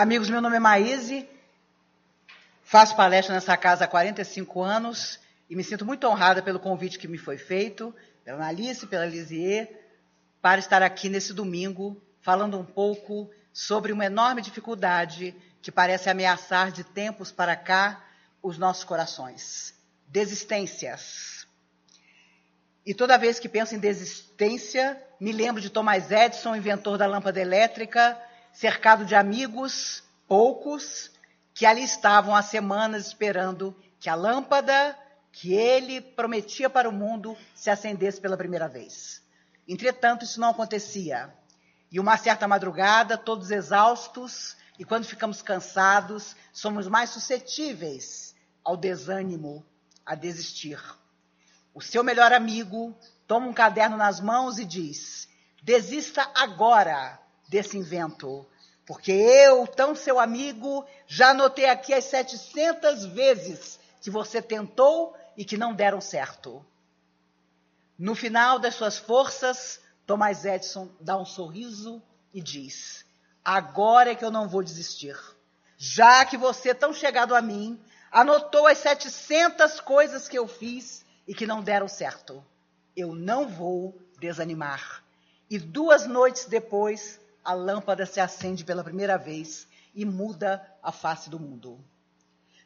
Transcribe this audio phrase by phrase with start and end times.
[0.00, 1.28] Amigos, meu nome é Maíse,
[2.62, 7.06] faço palestra nessa casa há 45 anos e me sinto muito honrada pelo convite que
[7.06, 7.94] me foi feito,
[8.24, 9.68] pela Analice, pela Lisier,
[10.40, 16.72] para estar aqui nesse domingo falando um pouco sobre uma enorme dificuldade que parece ameaçar
[16.72, 18.02] de tempos para cá
[18.42, 19.74] os nossos corações.
[20.08, 21.46] Desistências.
[22.86, 27.38] E toda vez que penso em desistência, me lembro de Thomas Edison, inventor da lâmpada
[27.38, 28.18] elétrica,
[28.52, 31.10] cercado de amigos, poucos,
[31.54, 34.96] que ali estavam há semanas esperando que a lâmpada
[35.32, 39.22] que ele prometia para o mundo se acendesse pela primeira vez.
[39.68, 41.32] Entretanto, isso não acontecia.
[41.90, 49.64] E uma certa madrugada, todos exaustos, e quando ficamos cansados, somos mais suscetíveis ao desânimo,
[50.04, 50.80] a desistir.
[51.74, 55.28] O seu melhor amigo toma um caderno nas mãos e diz:
[55.62, 57.20] desista agora,
[57.50, 58.46] desse invento.
[58.86, 65.44] Porque eu, tão seu amigo, já anotei aqui as 700 vezes que você tentou e
[65.44, 66.64] que não deram certo.
[67.98, 73.04] No final das suas forças, Thomas Edison dá um sorriso e diz:
[73.44, 75.16] Agora é que eu não vou desistir.
[75.76, 81.34] Já que você, tão chegado a mim, anotou as 700 coisas que eu fiz e
[81.34, 82.44] que não deram certo,
[82.96, 85.02] eu não vou desanimar.
[85.48, 91.28] E duas noites depois, a lâmpada se acende pela primeira vez e muda a face
[91.28, 91.82] do mundo.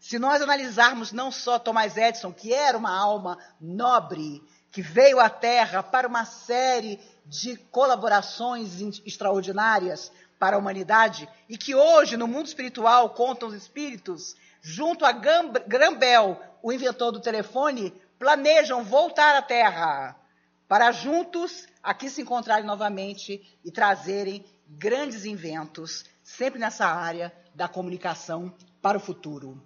[0.00, 5.30] Se nós analisarmos não só Thomas Edison, que era uma alma nobre, que veio à
[5.30, 12.47] Terra para uma série de colaborações extraordinárias para a humanidade e que hoje no mundo
[12.47, 19.42] espiritual contam os espíritos, junto a Graham Bell, o inventor do telefone, planejam voltar à
[19.42, 20.17] Terra
[20.69, 28.55] para juntos aqui se encontrarem novamente e trazerem grandes inventos, sempre nessa área da comunicação
[28.80, 29.63] para o futuro.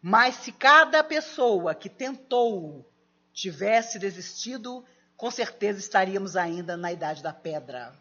[0.00, 2.88] Mas se cada pessoa que tentou
[3.32, 4.84] tivesse desistido,
[5.16, 7.92] com certeza estaríamos ainda na idade da pedra.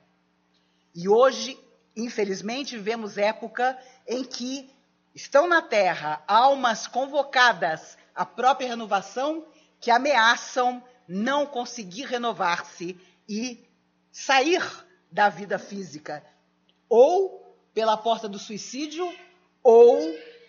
[0.94, 1.58] E hoje,
[1.96, 3.78] infelizmente, vivemos época
[4.08, 4.70] em que
[5.16, 9.46] estão na Terra almas convocadas à própria renovação
[9.80, 13.68] que ameaçam não conseguir renovar-se e
[14.12, 14.62] sair
[15.12, 16.24] da vida física,
[16.96, 19.12] ou pela porta do suicídio,
[19.64, 19.98] ou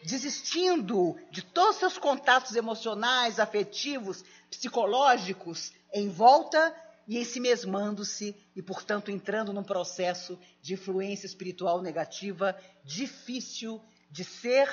[0.04, 6.76] desistindo de todos seus contatos emocionais, afetivos, psicológicos em volta
[7.08, 14.68] e ensimesmando-se e, portanto, entrando num processo de influência espiritual negativa difícil de ser,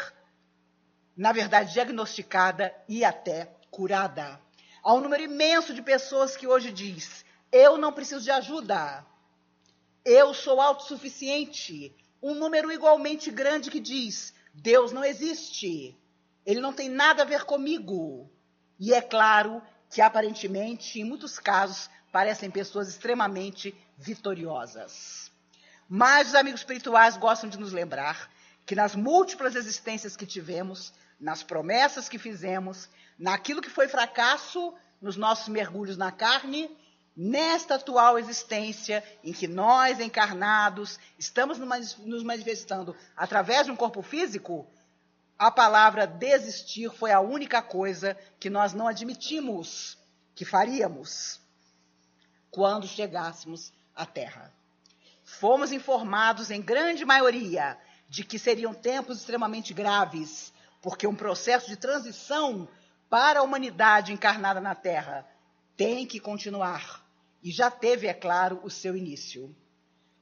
[1.16, 4.42] na verdade, diagnosticada e até curada.
[4.84, 9.10] Há um número imenso de pessoas que hoje diz: eu não preciso de ajuda.
[10.04, 11.96] Eu sou autossuficiente.
[12.22, 15.98] Um número igualmente grande que diz: Deus não existe.
[16.46, 18.30] Ele não tem nada a ver comigo.
[18.80, 25.32] E é claro que, aparentemente, em muitos casos, parecem pessoas extremamente vitoriosas.
[25.88, 28.32] Mas os amigos espirituais gostam de nos lembrar
[28.66, 32.90] que nas múltiplas existências que tivemos, nas promessas que fizemos,
[33.20, 36.70] naquilo que foi fracasso, nos nossos mergulhos na carne,
[37.22, 44.66] nesta atual existência em que nós, encarnados, estamos nos manifestando através de um corpo físico,
[45.38, 50.00] a palavra desistir foi a única coisa que nós não admitimos
[50.34, 51.40] que faríamos
[52.50, 54.52] quando chegássemos à Terra.
[55.24, 57.78] Fomos informados, em grande maioria,
[58.10, 60.52] de que seriam tempos extremamente graves,
[60.82, 62.68] porque um processo de transição
[63.12, 65.24] para a humanidade encarnada na Terra
[65.78, 67.01] tem que continuar.
[67.42, 69.56] E já teve, é claro, o seu início.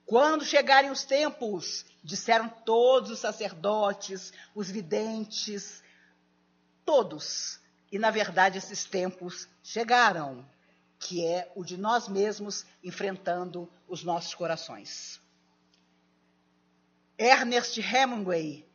[0.06, 5.84] Quando chegarem os tempos, disseram todos os sacerdotes, os videntes,
[6.86, 7.60] todos.
[7.92, 10.46] E, na verdade, esses tempos chegaram,
[10.98, 15.20] que é o de nós mesmos enfrentando os nossos corações.
[17.18, 18.66] Ernest Hemingway,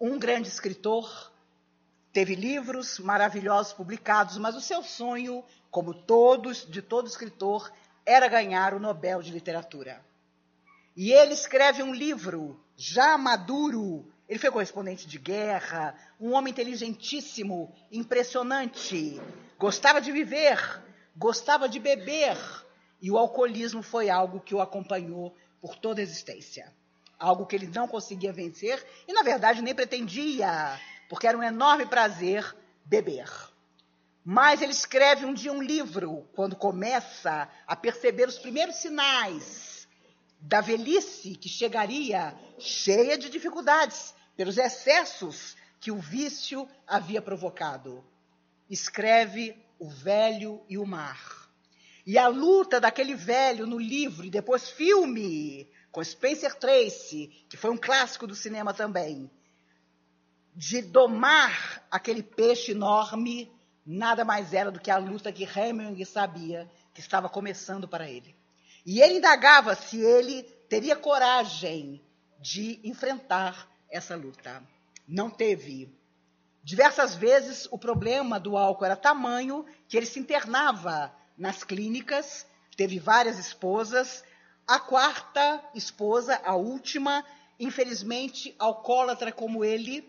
[0.00, 1.30] um grande escritor,
[2.12, 7.70] teve livros maravilhosos publicados, mas o seu sonho como todos, de todo escritor,
[8.04, 10.04] era ganhar o Nobel de Literatura.
[10.96, 17.74] E ele escreve um livro, já maduro, ele foi correspondente de guerra, um homem inteligentíssimo,
[17.90, 19.20] impressionante,
[19.58, 20.58] gostava de viver,
[21.16, 22.36] gostava de beber,
[23.02, 26.72] e o alcoolismo foi algo que o acompanhou por toda a existência.
[27.18, 31.86] Algo que ele não conseguia vencer e, na verdade, nem pretendia, porque era um enorme
[31.86, 33.28] prazer beber.
[34.24, 39.88] Mas ele escreve um dia um livro, quando começa a perceber os primeiros sinais
[40.40, 48.04] da velhice que chegaria cheia de dificuldades pelos excessos que o vício havia provocado.
[48.68, 51.48] Escreve O Velho e o Mar.
[52.06, 57.70] E a luta daquele velho no livro e depois filme, com Spencer Tracy, que foi
[57.70, 59.30] um clássico do cinema também,
[60.54, 63.52] de domar aquele peixe enorme,
[63.90, 68.36] nada mais era do que a luta que Hemingway sabia que estava começando para ele.
[68.86, 72.00] E ele indagava se ele teria coragem
[72.38, 74.62] de enfrentar essa luta.
[75.06, 75.92] Não teve.
[76.62, 82.46] Diversas vezes o problema do álcool era tamanho que ele se internava nas clínicas,
[82.76, 84.22] teve várias esposas.
[84.66, 87.24] A quarta esposa, a última,
[87.58, 90.08] infelizmente alcoólatra como ele,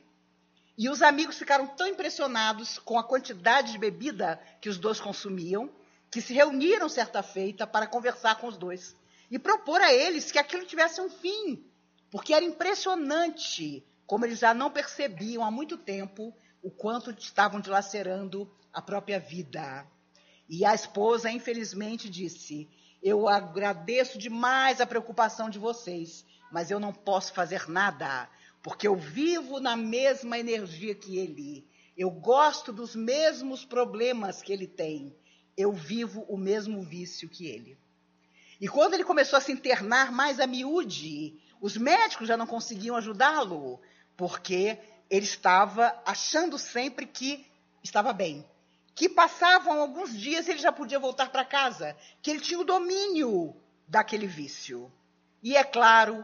[0.81, 5.69] e os amigos ficaram tão impressionados com a quantidade de bebida que os dois consumiam,
[6.09, 8.95] que se reuniram certa feita para conversar com os dois
[9.29, 11.63] e propor a eles que aquilo tivesse um fim,
[12.09, 18.51] porque era impressionante como eles já não percebiam há muito tempo o quanto estavam dilacerando
[18.73, 19.85] a própria vida.
[20.49, 22.67] E a esposa, infelizmente, disse:
[23.03, 28.27] Eu agradeço demais a preocupação de vocês, mas eu não posso fazer nada,
[28.61, 31.67] porque eu vivo na mesma energia que ele.
[31.97, 35.15] Eu gosto dos mesmos problemas que ele tem.
[35.57, 37.77] Eu vivo o mesmo vício que ele.
[38.59, 42.95] E quando ele começou a se internar mais a miúde, os médicos já não conseguiam
[42.95, 43.81] ajudá-lo,
[44.15, 44.77] porque
[45.09, 47.45] ele estava achando sempre que
[47.83, 48.45] estava bem.
[48.93, 53.55] Que passavam alguns dias ele já podia voltar para casa, que ele tinha o domínio
[53.87, 54.91] daquele vício.
[55.41, 56.23] E é claro,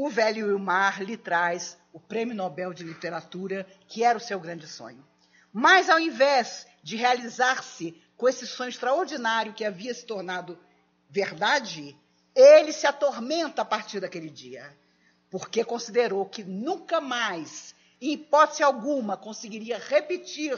[0.00, 4.68] o velho Wilmar lhe traz o Prêmio Nobel de Literatura, que era o seu grande
[4.68, 5.04] sonho.
[5.52, 10.56] Mas ao invés de realizar-se com esse sonho extraordinário que havia se tornado
[11.10, 11.98] verdade,
[12.32, 14.72] ele se atormenta a partir daquele dia
[15.28, 20.56] porque considerou que nunca mais, em hipótese alguma, conseguiria repetir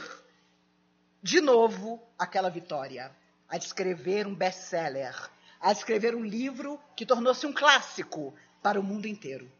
[1.21, 3.11] de novo aquela vitória.
[3.49, 5.13] A escrever um best-seller,
[5.59, 9.51] a escrever um livro que tornou-se um clássico para o mundo inteiro.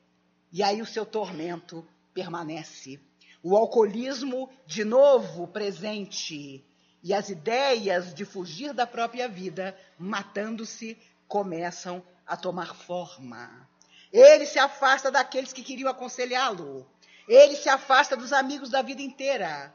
[0.51, 3.00] E aí o seu tormento permanece.
[3.42, 6.63] O alcoolismo, de novo presente,
[7.03, 13.68] e as ideias de fugir da própria vida, matando-se, começam a tomar forma.
[14.12, 16.86] Ele se afasta daqueles que queriam aconselhá-lo.
[17.27, 19.74] Ele se afasta dos amigos da vida inteira,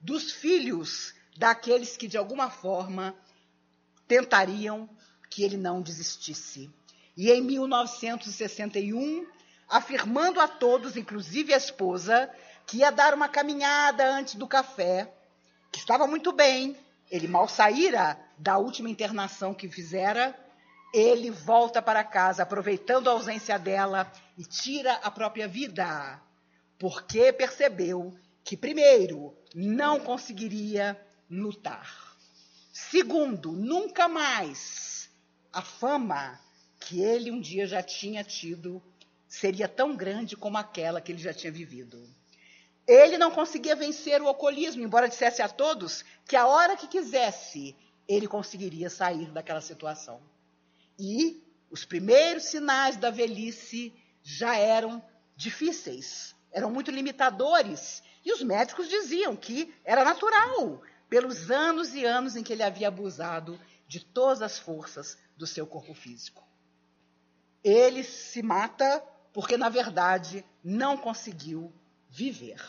[0.00, 3.14] dos filhos daqueles que de alguma forma
[4.06, 4.88] tentariam
[5.28, 6.70] que ele não desistisse.
[7.16, 9.26] E em 1961,
[9.68, 12.30] afirmando a todos, inclusive a esposa,
[12.66, 15.12] que ia dar uma caminhada antes do café,
[15.70, 16.76] que estava muito bem,
[17.10, 20.36] ele mal saíra da última internação que fizera,
[20.92, 26.20] ele volta para casa, aproveitando a ausência dela, e tira a própria vida,
[26.78, 28.12] porque percebeu
[28.42, 31.00] que, primeiro, não conseguiria
[31.30, 32.16] lutar.
[32.72, 35.10] Segundo, nunca mais
[35.52, 36.38] a fama
[36.84, 38.82] que ele um dia já tinha tido
[39.26, 42.06] seria tão grande como aquela que ele já tinha vivido.
[42.86, 47.74] Ele não conseguia vencer o alcoolismo, embora dissesse a todos que a hora que quisesse,
[48.06, 50.20] ele conseguiria sair daquela situação.
[50.98, 55.02] E os primeiros sinais da velhice já eram
[55.34, 58.02] difíceis, eram muito limitadores.
[58.22, 62.88] E os médicos diziam que era natural, pelos anos e anos em que ele havia
[62.88, 66.44] abusado de todas as forças do seu corpo físico.
[67.64, 69.02] Ele se mata
[69.32, 71.72] porque, na verdade, não conseguiu
[72.10, 72.62] viver.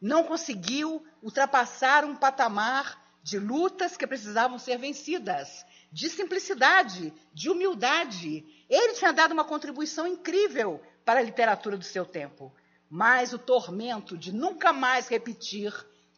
[0.00, 8.44] Não conseguiu ultrapassar um patamar de lutas que precisavam ser vencidas de simplicidade, de humildade.
[8.68, 12.54] Ele tinha dado uma contribuição incrível para a literatura do seu tempo.
[12.88, 15.72] Mas o tormento de nunca mais repetir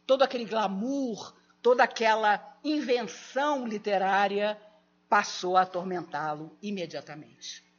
[0.07, 4.61] todo aquele glamour, toda aquela invenção literária
[5.09, 7.72] passou a atormentá-lo imediatamente.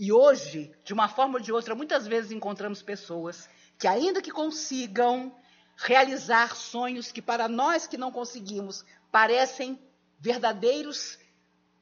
[0.00, 3.46] E hoje, de uma forma ou de outra, muitas vezes encontramos pessoas
[3.78, 5.30] que, ainda que consigam
[5.76, 9.78] realizar sonhos que para nós que não conseguimos parecem
[10.18, 11.18] verdadeiros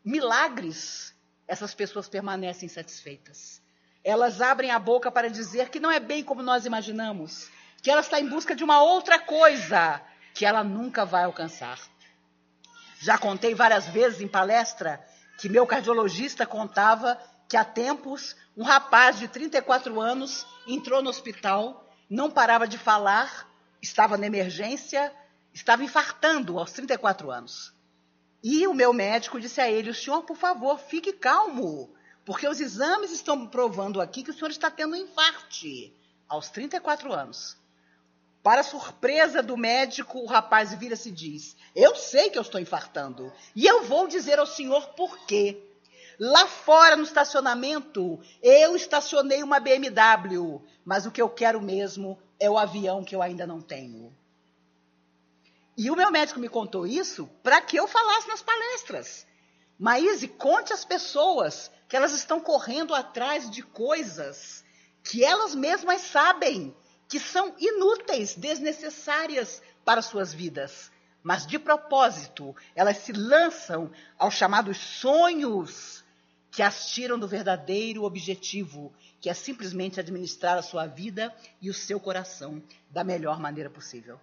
[0.05, 1.15] milagres,
[1.47, 3.63] essas pessoas permanecem satisfeitas.
[4.03, 7.49] Elas abrem a boca para dizer que não é bem como nós imaginamos,
[7.81, 10.03] que ela está em busca de uma outra coisa
[10.35, 11.79] que ela nunca vai alcançar.
[12.99, 15.01] Já contei várias vezes em palestra
[15.39, 17.17] que meu cardiologista contava
[17.49, 23.49] que há tempos um rapaz de 34 anos entrou no hospital, não parava de falar,
[23.81, 25.13] estava na emergência,
[25.53, 27.73] estava infartando aos 34 anos.
[28.43, 31.91] E o meu médico disse a ele: o senhor, por favor, fique calmo,
[32.25, 35.95] porque os exames estão provando aqui que o senhor está tendo um infarte.
[36.29, 37.57] aos 34 anos.
[38.43, 43.33] Para surpresa do médico, o rapaz vira-se e diz: Eu sei que eu estou infartando.
[43.57, 45.68] E eu vou dizer ao senhor por quê.
[46.19, 52.51] Lá fora no estacionamento, eu estacionei uma BMW, mas o que eu quero mesmo é
[52.51, 54.13] o avião que eu ainda não tenho.
[55.77, 59.25] E o meu médico me contou isso para que eu falasse nas palestras.
[59.79, 64.65] Maíse, conte às pessoas que elas estão correndo atrás de coisas
[65.05, 66.77] que elas mesmas sabem
[67.09, 70.91] que são inúteis, desnecessárias para suas vidas.
[71.23, 75.98] Mas de propósito, elas se lançam aos chamados sonhos
[76.51, 81.75] que as tiram do verdadeiro objetivo, que é simplesmente administrar a sua vida e o
[81.75, 84.19] seu coração da melhor maneira possível.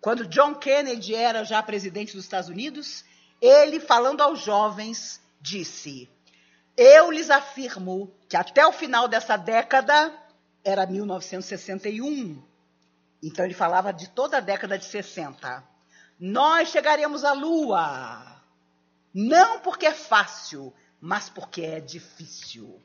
[0.00, 3.04] Quando John Kennedy era já presidente dos Estados Unidos,
[3.40, 6.08] ele, falando aos jovens, disse:
[6.76, 10.12] Eu lhes afirmo que até o final dessa década,
[10.64, 12.42] era 1961,
[13.22, 15.62] então ele falava de toda a década de 60,
[16.18, 18.42] nós chegaremos à Lua.
[19.12, 22.80] Não porque é fácil, mas porque é difícil.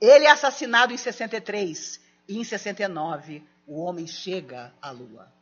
[0.00, 5.32] Ele é assassinado em 63 e em 69 o homem chega à Lua.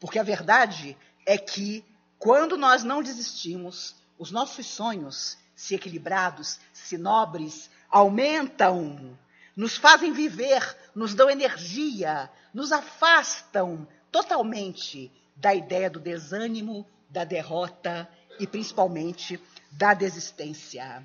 [0.00, 1.84] Porque a verdade é que
[2.18, 9.18] quando nós não desistimos, os nossos sonhos, se equilibrados, se nobres, aumentam,
[9.56, 18.08] nos fazem viver, nos dão energia, nos afastam totalmente da ideia do desânimo, da derrota
[18.38, 19.36] e principalmente
[19.72, 21.02] da desistência.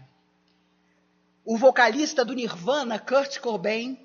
[1.46, 3.98] O vocalista do Nirvana, Kurt Cobain,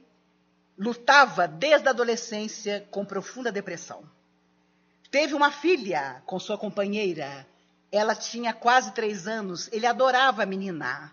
[0.78, 4.08] lutava desde a adolescência com profunda depressão.
[5.10, 7.46] Teve uma filha com sua companheira.
[7.90, 9.68] Ela tinha quase três anos.
[9.72, 11.12] Ele adorava a menina.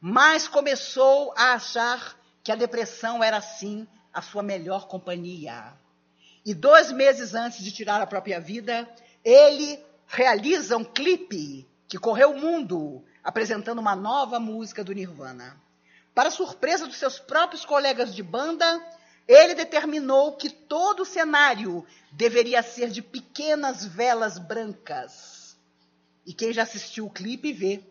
[0.00, 5.72] Mas começou a achar que a depressão era, sim, a sua melhor companhia.
[6.44, 8.88] E dois meses antes de tirar a própria vida,
[9.22, 15.60] ele realiza um clipe que correu o mundo, apresentando uma nova música do Nirvana.
[16.14, 18.66] Para surpresa dos seus próprios colegas de banda,
[19.26, 25.56] ele determinou que todo o cenário deveria ser de pequenas velas brancas.
[26.26, 27.82] E quem já assistiu o clipe vê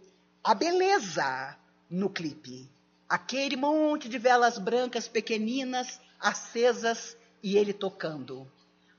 [0.44, 1.58] a beleza
[1.90, 2.70] no clipe.
[3.10, 8.52] Aquele monte de velas brancas pequeninas, acesas e ele tocando.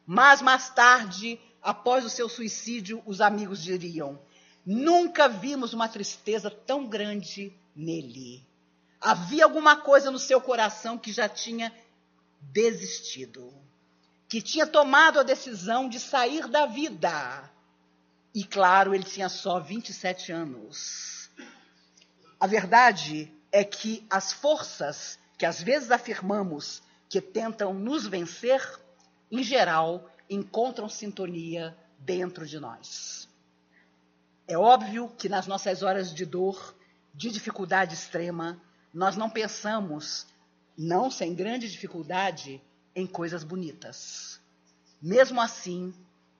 [0.07, 4.19] Mas mais tarde, após o seu suicídio, os amigos diriam:
[4.71, 8.47] Nunca vimos uma tristeza tão grande nele.
[9.01, 11.73] Havia alguma coisa no seu coração que já tinha
[12.39, 13.51] desistido,
[14.29, 17.51] que tinha tomado a decisão de sair da vida.
[18.35, 21.31] E claro, ele tinha só 27 anos.
[22.39, 28.61] A verdade é que as forças que às vezes afirmamos que tentam nos vencer,
[29.33, 33.28] em geral, encontram sintonia dentro de nós.
[34.49, 36.75] É óbvio que nas nossas horas de dor,
[37.15, 38.59] de dificuldade extrema,
[38.95, 40.27] nós não pensamos
[40.77, 42.63] não sem grande dificuldade,
[42.95, 44.41] em coisas bonitas.
[45.03, 45.95] Mesmo assim,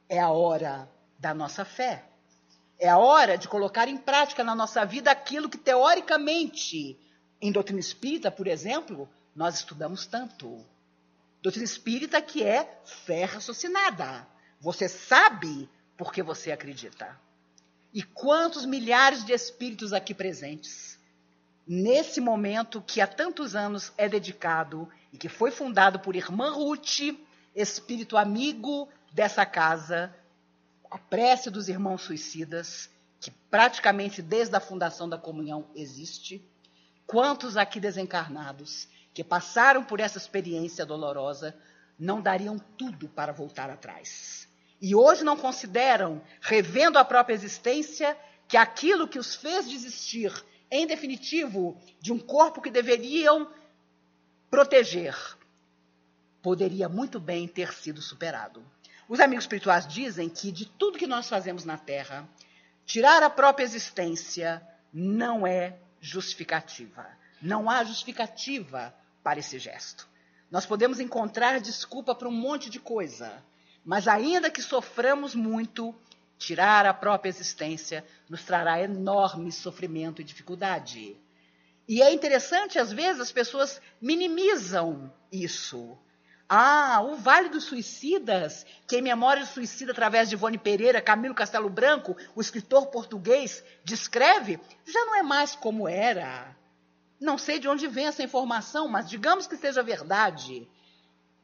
[0.09, 2.05] é a hora da nossa fé.
[2.79, 6.99] É a hora de colocar em prática na nossa vida aquilo que, teoricamente,
[7.41, 10.65] em doutrina espírita, por exemplo, nós estudamos tanto.
[11.43, 14.27] Doutrina espírita que é fé raciocinada.
[14.61, 17.28] Você sabe porque você acredita.
[17.93, 20.99] E quantos milhares de espíritos aqui presentes
[21.69, 27.15] nesse momento que há tantos anos é dedicado e que foi fundado por Irmã Ruth,
[27.55, 30.15] espírito amigo dessa casa,
[30.91, 32.89] a prece dos irmãos suicidas,
[33.21, 36.43] que praticamente desde a fundação da comunhão existe.
[37.07, 41.55] Quantos aqui desencarnados que passaram por essa experiência dolorosa
[41.99, 44.48] não dariam tudo para voltar atrás?
[44.81, 48.17] E hoje não consideram, revendo a própria existência,
[48.47, 50.33] que aquilo que os fez desistir
[50.71, 53.51] em definitivo, de um corpo que deveriam
[54.51, 55.17] proteger,
[56.43, 58.65] poderia muito bem ter sido superado.
[59.09, 62.29] Os amigos espirituais dizem que de tudo que nós fazemos na Terra,
[62.85, 67.07] tirar a própria existência não é justificativa.
[67.41, 70.09] Não há justificativa para esse gesto.
[70.51, 73.43] Nós podemos encontrar desculpa para um monte de coisa,
[73.85, 75.95] mas ainda que soframos muito,
[76.39, 81.17] Tirar a própria existência nos trará enorme sofrimento e dificuldade.
[81.87, 85.99] E é interessante, às vezes, as pessoas minimizam isso.
[86.49, 91.35] Ah, o Vale dos Suicidas, que em Memória do Suicida, através de Ivone Pereira, Camilo
[91.35, 96.57] Castelo Branco, o escritor português, descreve, já não é mais como era.
[97.21, 100.69] não sei de onde vem essa informação, mas digamos que seja verdade.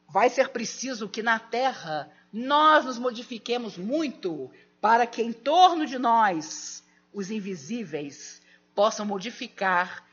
[0.07, 4.51] Vai ser preciso que na Terra nós nos modifiquemos muito
[4.81, 8.41] para que em torno de nós, os invisíveis,
[8.75, 10.05] possam modificar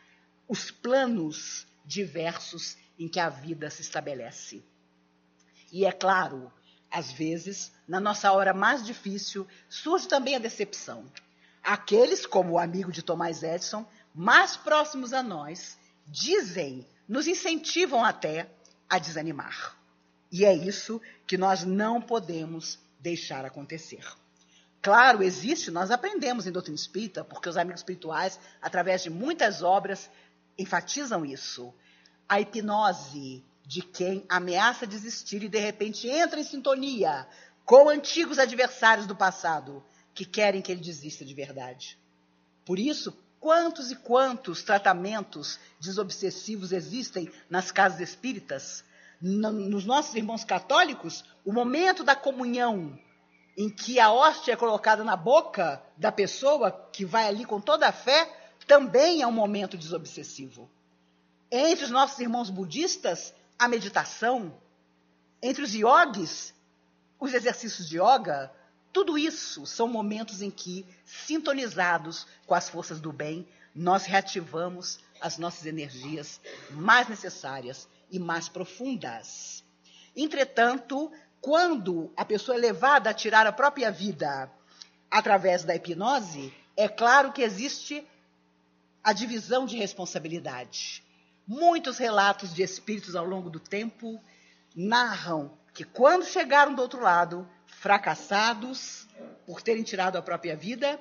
[0.48, 4.62] os planos diversos em que a vida se estabelece.
[5.72, 6.52] E é claro,
[6.88, 11.04] às vezes, na nossa hora mais difícil, surge também a decepção.
[11.60, 15.76] Aqueles, como o amigo de Thomas Edison, mais próximos a nós,
[16.06, 18.48] dizem, nos incentivam até
[18.88, 19.81] a desanimar.
[20.32, 24.02] E é isso que nós não podemos deixar acontecer.
[24.80, 30.10] Claro, existe, nós aprendemos em doutrina espírita, porque os amigos espirituais, através de muitas obras,
[30.58, 31.72] enfatizam isso.
[32.26, 37.28] A hipnose de quem ameaça desistir e de repente entra em sintonia
[37.64, 39.84] com antigos adversários do passado
[40.14, 41.98] que querem que ele desista de verdade.
[42.64, 48.84] Por isso, quantos e quantos tratamentos desobsessivos existem nas casas espíritas?
[49.22, 52.98] Nos nossos irmãos católicos, o momento da comunhão
[53.56, 57.86] em que a hóstia é colocada na boca da pessoa que vai ali com toda
[57.86, 58.28] a fé,
[58.66, 60.68] também é um momento desobsessivo.
[61.50, 64.60] Entre os nossos irmãos budistas, a meditação,
[65.40, 66.52] entre os yogis,
[67.20, 68.50] os exercícios de yoga,
[68.92, 75.38] tudo isso são momentos em que, sintonizados com as forças do bem, nós reativamos as
[75.38, 79.64] nossas energias mais necessárias e mais profundas.
[80.14, 84.48] Entretanto, quando a pessoa é levada a tirar a própria vida
[85.10, 88.06] através da hipnose, é claro que existe
[89.02, 91.02] a divisão de responsabilidade.
[91.48, 94.22] Muitos relatos de espíritos ao longo do tempo
[94.76, 99.08] narram que quando chegaram do outro lado, fracassados
[99.46, 101.00] por terem tirado a própria vida,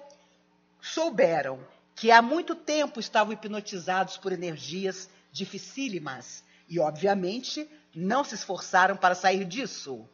[0.82, 1.60] souberam
[1.94, 9.14] que há muito tempo estavam hipnotizados por energias dificílimas e, obviamente, não se esforçaram para
[9.14, 10.08] sair disso.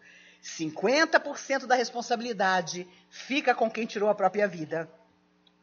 [0.44, 4.90] 50% da responsabilidade fica com quem tirou a própria vida,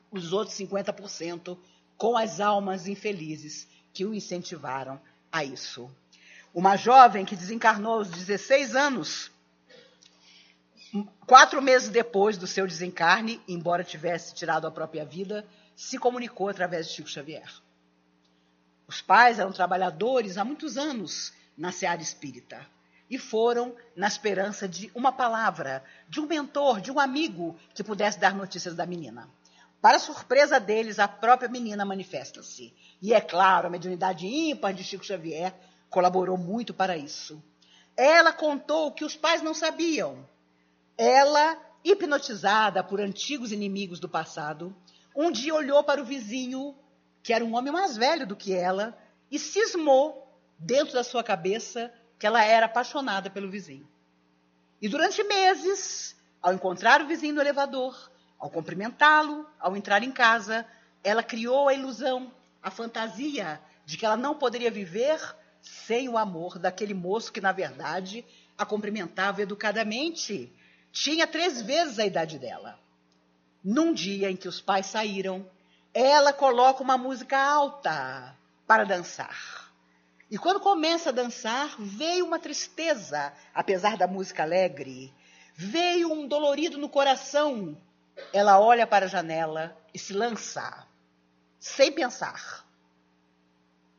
[0.08, 1.58] os outros 50%
[1.96, 5.00] com as almas infelizes que o incentivaram
[5.32, 5.90] a isso.
[6.54, 9.32] Uma jovem que desencarnou aos 16 anos,
[11.26, 16.86] quatro meses depois do seu desencarne, embora tivesse tirado a própria vida, se comunicou através
[16.86, 17.63] de Chico Xavier.
[18.86, 22.66] Os pais eram trabalhadores há muitos anos na seara espírita
[23.08, 28.18] e foram na esperança de uma palavra, de um mentor, de um amigo que pudesse
[28.18, 29.28] dar notícias da menina.
[29.80, 32.72] Para surpresa deles, a própria menina manifesta-se.
[33.02, 35.54] E é claro, a mediunidade ímpar de Chico Xavier
[35.90, 37.42] colaborou muito para isso.
[37.96, 40.26] Ela contou o que os pais não sabiam.
[40.96, 44.74] Ela, hipnotizada por antigos inimigos do passado,
[45.14, 46.74] um dia olhou para o vizinho,
[47.24, 48.96] que era um homem mais velho do que ela,
[49.30, 53.88] e cismou dentro da sua cabeça que ela era apaixonada pelo vizinho.
[54.80, 60.66] E durante meses, ao encontrar o vizinho no elevador, ao cumprimentá-lo, ao entrar em casa,
[61.02, 62.30] ela criou a ilusão,
[62.62, 65.18] a fantasia de que ela não poderia viver
[65.62, 68.22] sem o amor daquele moço que, na verdade,
[68.58, 70.52] a cumprimentava educadamente.
[70.92, 72.78] Tinha três vezes a idade dela.
[73.64, 75.48] Num dia em que os pais saíram,
[75.94, 79.72] ela coloca uma música alta para dançar.
[80.28, 85.14] E quando começa a dançar, veio uma tristeza, apesar da música alegre.
[85.54, 87.80] Veio um dolorido no coração,
[88.32, 90.84] ela olha para a janela e se lança,
[91.60, 92.66] sem pensar.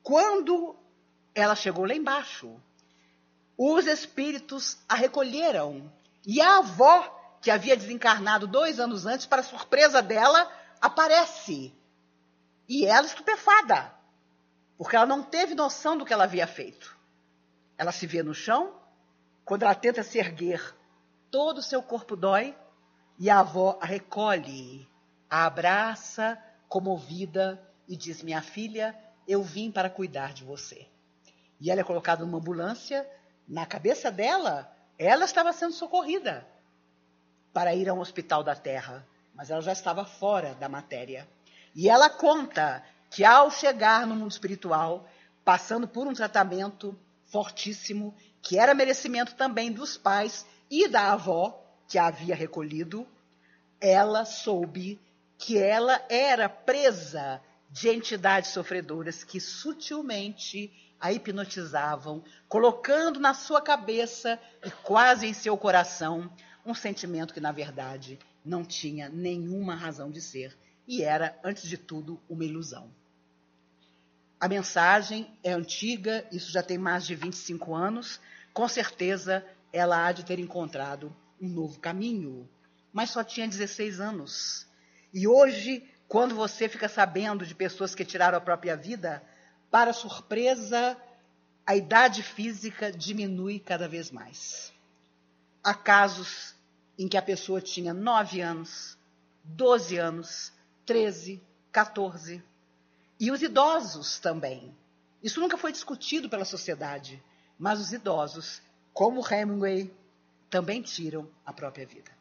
[0.03, 0.75] Quando
[1.33, 2.59] ela chegou lá embaixo,
[3.57, 5.89] os espíritos a recolheram.
[6.27, 11.73] E a avó, que havia desencarnado dois anos antes, para surpresa dela, aparece.
[12.67, 13.93] E ela estupefada,
[14.77, 16.97] porque ela não teve noção do que ela havia feito.
[17.77, 18.73] Ela se vê no chão,
[19.43, 20.75] quando ela tenta se erguer,
[21.29, 22.55] todo o seu corpo dói,
[23.17, 24.87] e a avó a recolhe,
[25.29, 28.97] a abraça, comovida, e diz: Minha filha,
[29.27, 30.87] eu vim para cuidar de você.
[31.59, 33.09] E ela é colocada numa ambulância.
[33.47, 36.47] Na cabeça dela, ela estava sendo socorrida
[37.53, 41.27] para ir a um hospital da terra, mas ela já estava fora da matéria.
[41.75, 45.07] E ela conta que ao chegar no mundo espiritual,
[45.43, 51.97] passando por um tratamento fortíssimo, que era merecimento também dos pais e da avó, que
[51.97, 53.05] a havia recolhido,
[53.79, 54.99] ela soube
[55.37, 64.39] que ela era presa de entidades sofredoras que sutilmente a hipnotizavam, colocando na sua cabeça
[64.63, 66.31] e quase em seu coração
[66.65, 71.77] um sentimento que, na verdade, não tinha nenhuma razão de ser e era, antes de
[71.77, 72.91] tudo, uma ilusão.
[74.39, 78.19] A mensagem é antiga, isso já tem mais de 25 anos.
[78.53, 82.47] Com certeza ela há de ter encontrado um novo caminho.
[82.93, 84.67] Mas só tinha 16 anos.
[85.13, 89.23] E hoje, quando você fica sabendo de pessoas que tiraram a própria vida,
[89.71, 90.97] para surpresa,
[91.65, 94.71] a idade física diminui cada vez mais.
[95.63, 96.53] Há casos
[96.97, 98.97] em que a pessoa tinha 9 anos,
[99.43, 100.53] 12 anos,
[100.85, 102.43] 13, 14
[103.19, 104.75] e os idosos também.
[105.23, 107.21] Isso nunca foi discutido pela sociedade,
[107.57, 108.61] mas os idosos,
[108.93, 109.91] como Hemingway,
[110.49, 112.11] também tiram a própria vida.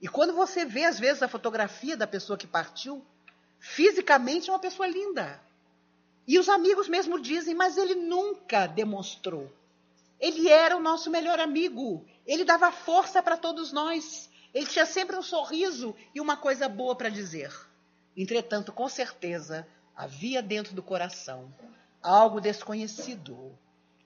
[0.00, 3.04] E quando você vê, às vezes, a fotografia da pessoa que partiu,
[3.58, 5.40] fisicamente é uma pessoa linda.
[6.26, 9.52] E os amigos mesmo dizem, mas ele nunca demonstrou.
[10.18, 12.04] Ele era o nosso melhor amigo.
[12.26, 14.28] Ele dava força para todos nós.
[14.52, 17.52] Ele tinha sempre um sorriso e uma coisa boa para dizer.
[18.16, 21.52] Entretanto, com certeza, havia dentro do coração
[22.02, 23.52] algo desconhecido,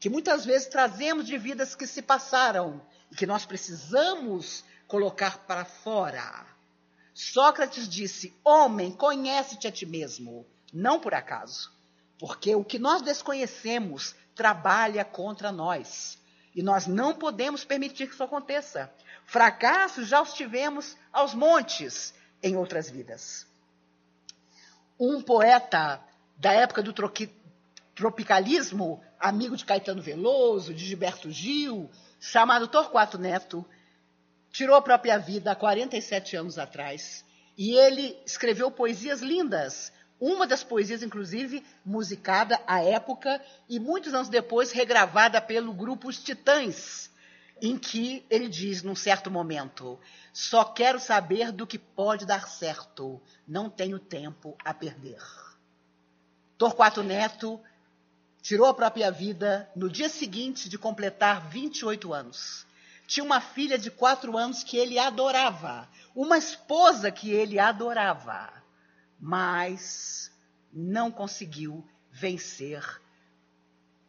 [0.00, 5.64] que muitas vezes trazemos de vidas que se passaram e que nós precisamos colocar para
[5.64, 6.44] fora.
[7.14, 11.70] Sócrates disse: Homem, conhece-te a ti mesmo, não por acaso,
[12.18, 16.18] porque o que nós desconhecemos trabalha contra nós.
[16.52, 18.92] E nós não podemos permitir que isso aconteça.
[19.24, 23.48] Fracassos já os tivemos aos montes em outras vidas
[25.00, 25.98] um poeta
[26.36, 26.94] da época do
[27.94, 33.64] tropicalismo, amigo de Caetano Veloso, de Gilberto Gil, chamado Torquato Neto,
[34.52, 37.24] tirou a própria vida há 47 anos atrás.
[37.56, 39.90] E ele escreveu poesias lindas.
[40.20, 46.22] Uma das poesias, inclusive, musicada à época e muitos anos depois regravada pelo grupo Os
[46.22, 47.09] Titãs,
[47.62, 49.98] em que ele diz, num certo momento:
[50.32, 55.22] Só quero saber do que pode dar certo, não tenho tempo a perder.
[56.56, 57.60] Torquato Neto
[58.42, 62.66] tirou a própria vida no dia seguinte de completar 28 anos.
[63.06, 68.52] Tinha uma filha de quatro anos que ele adorava, uma esposa que ele adorava,
[69.18, 70.32] mas
[70.72, 72.84] não conseguiu vencer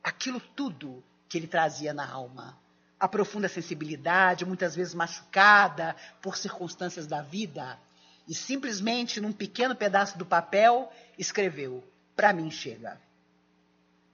[0.03, 2.60] aquilo tudo que ele trazia na alma
[3.01, 7.79] a profunda sensibilidade, muitas vezes machucada por circunstâncias da vida,
[8.27, 11.83] e simplesmente num pequeno pedaço do papel escreveu:
[12.15, 13.01] Para mim chega.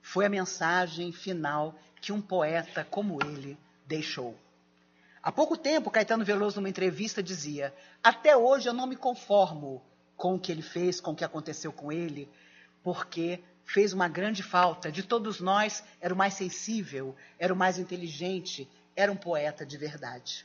[0.00, 4.34] Foi a mensagem final que um poeta como ele deixou.
[5.22, 9.82] Há pouco tempo, Caetano Veloso, numa entrevista, dizia: Até hoje eu não me conformo
[10.16, 12.26] com o que ele fez, com o que aconteceu com ele,
[12.82, 14.90] porque fez uma grande falta.
[14.90, 18.66] De todos nós, era o mais sensível, era o mais inteligente,
[18.98, 20.44] era um poeta de verdade.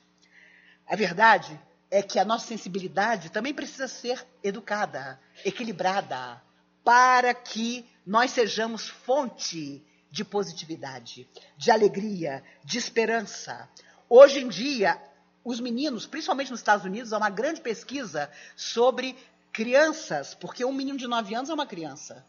[0.85, 6.39] A verdade é que a nossa sensibilidade também precisa ser educada, equilibrada,
[6.83, 13.67] para que nós sejamos fonte de positividade, de alegria, de esperança.
[14.07, 15.01] Hoje em dia,
[15.43, 19.17] os meninos, principalmente nos Estados Unidos, há uma grande pesquisa sobre
[19.51, 22.23] crianças, porque um menino de 9 anos é uma criança,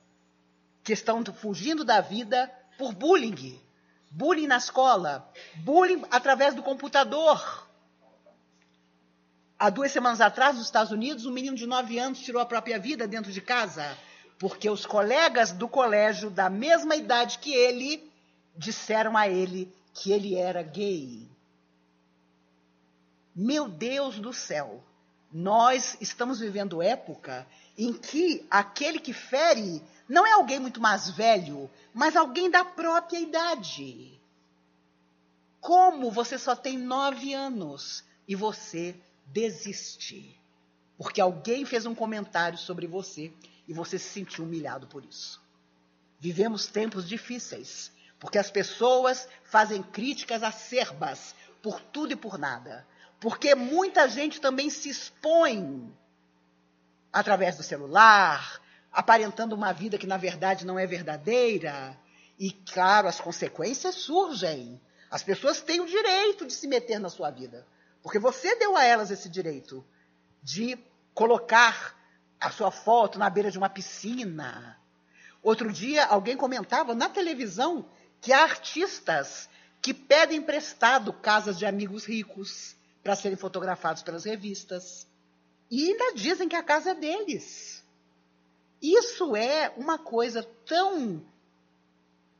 [0.83, 3.61] que estão fugindo da vida por bullying
[4.15, 7.67] bullying na escola, bullying através do computador.
[9.59, 12.79] Há duas semanas atrás, nos Estados Unidos, um menino de 9 anos tirou a própria
[12.79, 13.97] vida dentro de casa,
[14.39, 18.11] porque os colegas do colégio, da mesma idade que ele,
[18.57, 21.29] disseram a ele que ele era gay.
[23.35, 24.83] Meu Deus do céu!
[25.33, 27.45] Nós estamos vivendo época
[27.77, 33.19] em que aquele que fere não é alguém muito mais velho, mas alguém da própria
[33.19, 34.21] idade.
[35.61, 38.95] Como você só tem nove anos e você
[39.27, 40.39] desiste?
[40.99, 43.33] Porque alguém fez um comentário sobre você
[43.67, 45.43] e você se sentiu humilhado por isso.
[46.21, 52.87] Vivemos tempos difíceis, porque as pessoas fazem críticas acerbas por tudo e por nada.
[53.19, 55.91] Porque muita gente também se expõe
[57.13, 58.61] através do celular,
[58.95, 61.99] aparentando uma vida que na verdade não é verdadeira.
[62.39, 64.81] E, claro, as consequências surgem.
[65.11, 67.67] As pessoas têm o direito de se meter na sua vida.
[68.03, 69.85] Porque você deu a elas esse direito
[70.43, 70.79] de
[71.13, 71.99] colocar
[72.41, 74.79] a sua foto na beira de uma piscina.
[75.43, 77.87] Outro dia, alguém comentava na televisão
[78.21, 79.49] que há artistas
[79.83, 85.07] que pedem emprestado casas de amigos ricos para serem fotografados pelas revistas.
[85.71, 87.74] E ainda dizem que a casa é deles.
[88.85, 91.25] Isso é uma coisa tão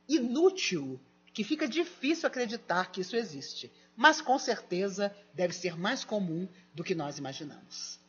[0.07, 0.99] inútil
[1.33, 3.71] que fica difícil acreditar que isso existe.
[3.97, 7.99] Mas com certeza deve ser mais comum do que nós imaginamos.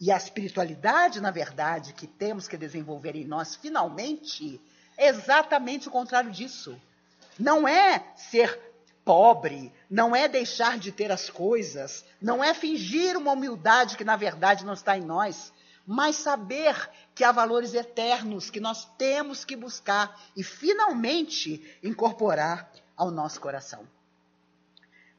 [0.00, 4.58] E a espiritualidade, na verdade, que temos que desenvolver em nós finalmente,
[4.96, 6.80] é exatamente o contrário disso.
[7.38, 8.58] Não é ser
[9.04, 14.16] pobre, não é deixar de ter as coisas, não é fingir uma humildade que na
[14.16, 15.52] verdade não está em nós,
[15.90, 23.10] mas saber que há valores eternos que nós temos que buscar e finalmente incorporar ao
[23.10, 23.88] nosso coração.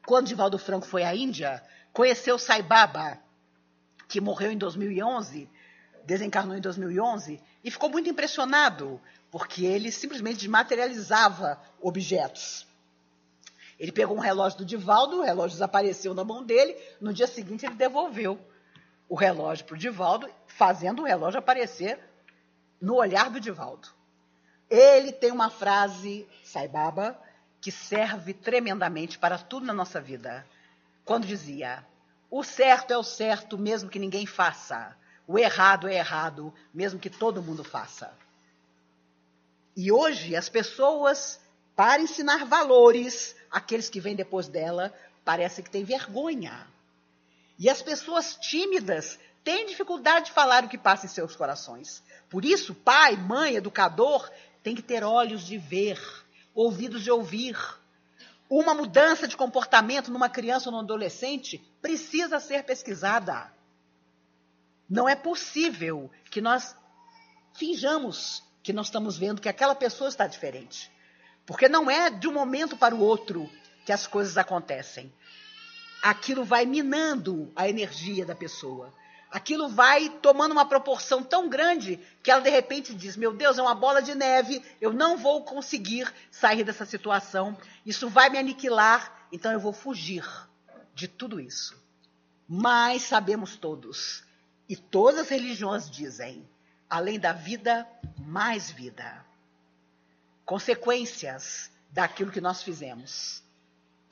[0.06, 3.18] Quando Divaldo Franco foi à Índia, conheceu Sai Baba,
[4.08, 5.50] que morreu em 2011,
[6.06, 9.02] desencarnou em 2011, e ficou muito impressionado,
[9.32, 12.68] porque ele simplesmente materializava objetos.
[13.80, 17.66] Ele pegou um relógio do Divaldo, o relógio desapareceu na mão dele, no dia seguinte
[17.66, 18.40] ele devolveu
[19.10, 22.00] o relógio para o Divaldo, fazendo o relógio aparecer
[22.80, 23.90] no olhar do Divaldo.
[24.70, 27.20] Ele tem uma frase, Saibaba,
[27.60, 30.46] que serve tremendamente para tudo na nossa vida.
[31.04, 31.84] Quando dizia:
[32.30, 34.96] O certo é o certo, mesmo que ninguém faça.
[35.28, 38.14] O errado é errado, mesmo que todo mundo faça.
[39.76, 41.40] E hoje as pessoas,
[41.76, 44.94] para ensinar valores àqueles que vêm depois dela,
[45.26, 46.68] parece que têm vergonha
[47.60, 52.02] e as pessoas tímidas têm dificuldade de falar o que passa em seus corações.
[52.30, 54.32] Por isso, pai, mãe, educador,
[54.64, 56.02] tem que ter olhos de ver,
[56.56, 57.58] ouvidos de ouvir.
[58.50, 63.52] Uma mudança de comportamento numa criança ou num adolescente precisa ser pesquisada.
[64.90, 66.76] Não é possível que nós
[67.54, 70.90] finjamos que nós estamos vendo que aquela pessoa está diferente.
[71.46, 73.50] Porque não é de um momento para o outro
[73.86, 75.12] que as coisas acontecem
[76.02, 78.94] aquilo vai minando a energia da pessoa.
[79.32, 83.62] Aquilo vai tomando uma proporção tão grande que ela de repente diz: Meu Deus, é
[83.62, 89.28] uma bola de neve, eu não vou conseguir sair dessa situação, isso vai me aniquilar,
[89.32, 90.26] então eu vou fugir
[90.96, 91.78] de tudo isso.
[92.48, 94.24] Mas sabemos todos,
[94.68, 96.50] e todas as religiões dizem:
[96.90, 99.24] além da vida, mais vida.
[100.44, 103.44] Consequências daquilo que nós fizemos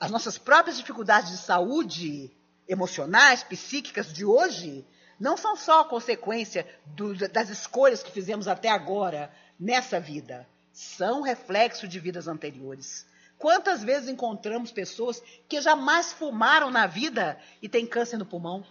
[0.00, 2.30] as nossas próprias dificuldades de saúde
[2.68, 4.84] emocionais, psíquicas de hoje,
[5.18, 11.88] não são só consequência do, das escolhas que fizemos até agora nessa vida, são reflexo
[11.88, 13.04] de vidas anteriores.
[13.36, 18.64] Quantas vezes encontramos pessoas que jamais fumaram na vida e têm câncer no pulmão?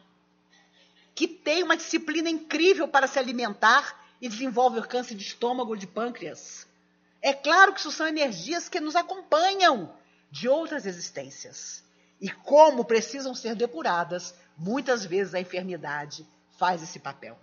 [1.16, 5.88] Que têm uma disciplina incrível para se alimentar e desenvolvem câncer de estômago ou de
[5.88, 6.68] pâncreas.
[7.22, 9.94] É claro que isso são energias que nos acompanham
[10.32, 11.84] de outras existências.
[12.20, 16.26] E como precisam ser depuradas, muitas vezes a enfermidade
[16.58, 17.38] faz esse papel.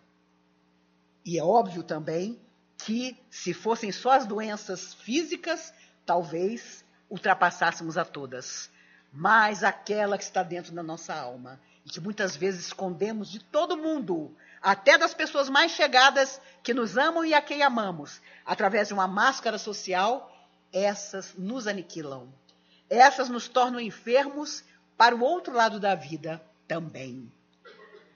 [1.24, 2.38] E é óbvio também
[2.78, 5.72] que, se fossem só as doenças físicas,
[6.04, 8.68] talvez ultrapassássemos a todas.
[9.12, 13.76] Mas aquela que está dentro da nossa alma e que muitas vezes escondemos de todo
[13.76, 18.94] mundo, até das pessoas mais chegadas que nos amam e a quem amamos, através de
[18.94, 20.30] uma máscara social,
[20.72, 22.28] essas nos aniquilam
[22.94, 24.64] essas nos tornam enfermos
[24.96, 27.30] para o outro lado da vida também.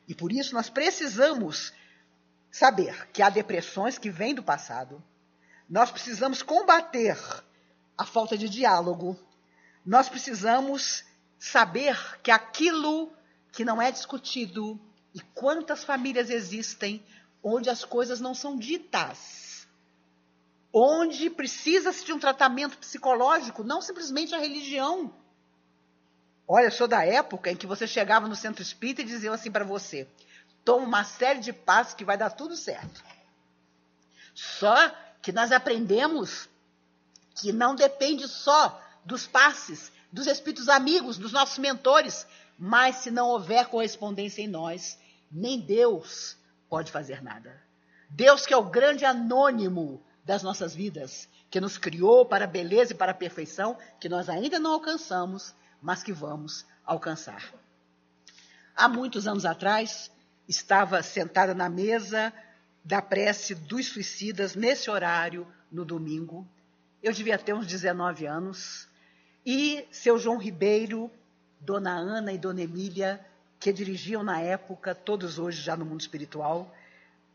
[0.07, 1.73] E por isso nós precisamos
[2.51, 5.03] saber que há depressões que vêm do passado.
[5.69, 7.19] Nós precisamos combater
[7.97, 9.19] a falta de diálogo.
[9.85, 11.05] Nós precisamos
[11.39, 13.13] saber que aquilo
[13.53, 14.81] que não é discutido
[15.15, 17.05] e quantas famílias existem
[17.43, 19.48] onde as coisas não são ditas
[20.73, 25.13] onde precisa-se de um tratamento psicológico, não simplesmente a religião.
[26.47, 29.65] Olha, sou da época em que você chegava no centro espírita e diziam assim para
[29.65, 30.09] você:
[30.65, 33.03] toma uma série de passos que vai dar tudo certo.
[34.35, 34.75] Só
[35.21, 36.49] que nós aprendemos
[37.35, 42.27] que não depende só dos passes, dos espíritos amigos, dos nossos mentores,
[42.59, 44.99] mas se não houver correspondência em nós,
[45.31, 46.37] nem Deus
[46.69, 47.63] pode fazer nada.
[48.11, 52.93] Deus, que é o grande anônimo das nossas vidas, que nos criou para a beleza
[52.93, 57.43] e para a perfeição, que nós ainda não alcançamos, mas que vamos alcançar.
[58.77, 60.11] Há muitos anos atrás,
[60.47, 62.31] estava sentada na mesa
[62.85, 66.47] da prece dos suicidas, nesse horário, no domingo.
[67.03, 68.87] Eu devia ter uns 19 anos.
[69.47, 71.11] E seu João Ribeiro,
[71.59, 73.19] Dona Ana e Dona Emília,
[73.59, 76.71] que dirigiam na época, todos hoje já no mundo espiritual,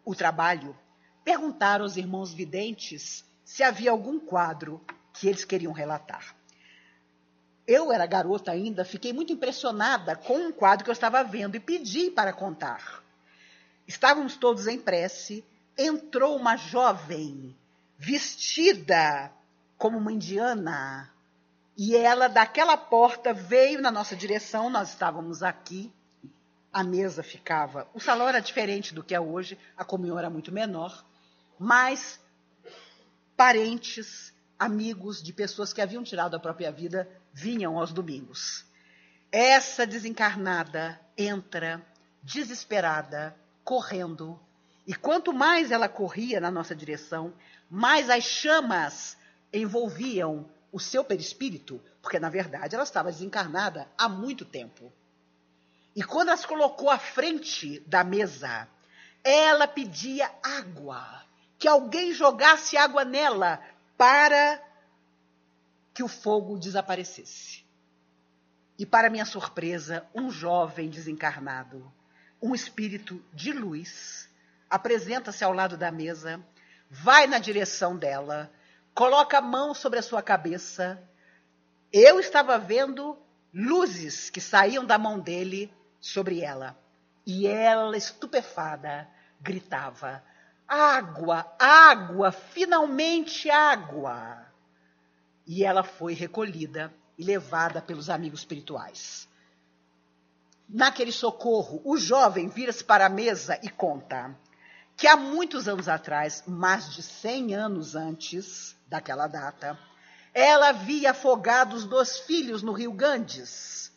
[0.06, 0.77] o trabalho
[1.24, 4.82] perguntaram aos irmãos videntes se havia algum quadro
[5.14, 6.36] que eles queriam relatar.
[7.66, 11.60] Eu era garota ainda, fiquei muito impressionada com um quadro que eu estava vendo e
[11.60, 13.02] pedi para contar.
[13.88, 15.46] Estávamos todos em prece,
[15.78, 17.56] entrou uma jovem
[17.98, 19.32] vestida
[19.78, 21.10] como uma indiana
[21.78, 25.92] e ela daquela porta veio na nossa direção, nós estávamos aqui,
[26.72, 30.52] a mesa ficava, o salão era diferente do que é hoje, a comunhão era muito
[30.52, 31.04] menor
[31.60, 32.20] mas
[33.36, 38.66] parentes, amigos de pessoas que haviam tirado a própria vida vinham aos domingos.
[39.32, 41.86] Essa desencarnada entra
[42.22, 44.39] desesperada, correndo,
[44.86, 47.34] e quanto mais ela corria na nossa direção,
[47.70, 49.18] mais as chamas
[49.52, 54.92] envolviam o seu perispírito, porque na verdade ela estava desencarnada há muito tempo.
[55.96, 58.68] E quando ela se colocou à frente da mesa,
[59.24, 61.24] ela pedia água,
[61.58, 63.62] que alguém jogasse água nela
[63.98, 64.62] para
[65.94, 67.63] que o fogo desaparecesse.
[68.78, 71.92] E para minha surpresa, um jovem desencarnado,
[72.42, 74.30] um espírito de luz,
[74.70, 76.44] apresenta-se ao lado da mesa,
[76.89, 78.52] vai na direção dela,
[78.94, 81.02] coloca a mão sobre a sua cabeça.
[81.92, 83.18] Eu estava vendo
[83.54, 86.78] luzes que saíam da mão dele sobre ela.
[87.26, 89.08] E ela, estupefada,
[89.39, 90.24] gritava:
[90.67, 94.45] Água, água, finalmente água!
[95.45, 99.28] E ela foi recolhida e levada pelos amigos espirituais.
[100.67, 104.36] Naquele socorro, o jovem vira-se para a mesa e conta
[104.95, 109.78] que há muitos anos atrás, mais de 100 anos antes daquela data,
[110.34, 113.91] ela havia afogado os dois filhos no rio Ganges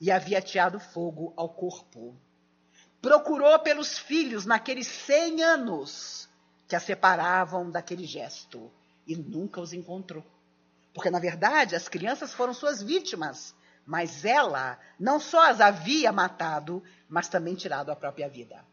[0.00, 2.14] e havia ateado fogo ao corpo.
[3.04, 6.26] Procurou pelos filhos naqueles 100 anos
[6.66, 8.72] que a separavam daquele gesto
[9.06, 10.24] e nunca os encontrou.
[10.94, 16.82] Porque, na verdade, as crianças foram suas vítimas, mas ela não só as havia matado,
[17.06, 18.64] mas também tirado a própria vida.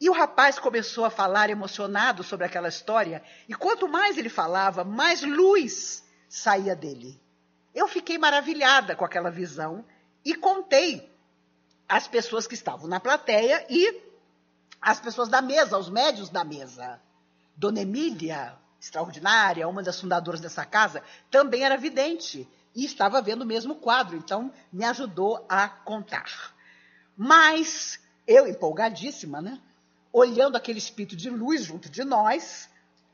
[0.00, 4.84] E o rapaz começou a falar emocionado sobre aquela história, e quanto mais ele falava,
[4.84, 7.20] mais luz saía dele.
[7.74, 9.84] Eu fiquei maravilhada com aquela visão
[10.24, 11.10] e contei
[11.88, 14.02] às pessoas que estavam na plateia e
[14.80, 17.00] às pessoas da mesa, aos médios da mesa.
[17.56, 23.46] Dona Emília, extraordinária, uma das fundadoras dessa casa, também era vidente e estava vendo o
[23.46, 26.54] mesmo quadro, então me ajudou a contar.
[27.16, 29.60] Mas eu, empolgadíssima, né?
[30.12, 32.68] olhando aquele espírito de luz junto de nós,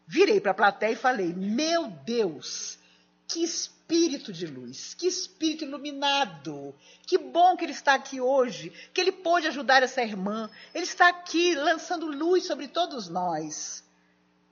[0.07, 2.79] virei para a plateia e falei: Meu Deus,
[3.27, 6.75] que espírito de luz, que espírito iluminado,
[7.07, 11.09] que bom que ele está aqui hoje, que ele pôde ajudar essa irmã, ele está
[11.09, 13.85] aqui lançando luz sobre todos nós.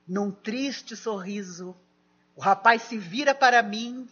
[0.07, 1.75] Num triste sorriso,
[2.35, 4.07] o rapaz se vira para mim,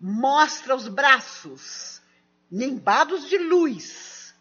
[0.00, 2.02] mostra os braços,
[2.50, 4.34] nimbados de luz,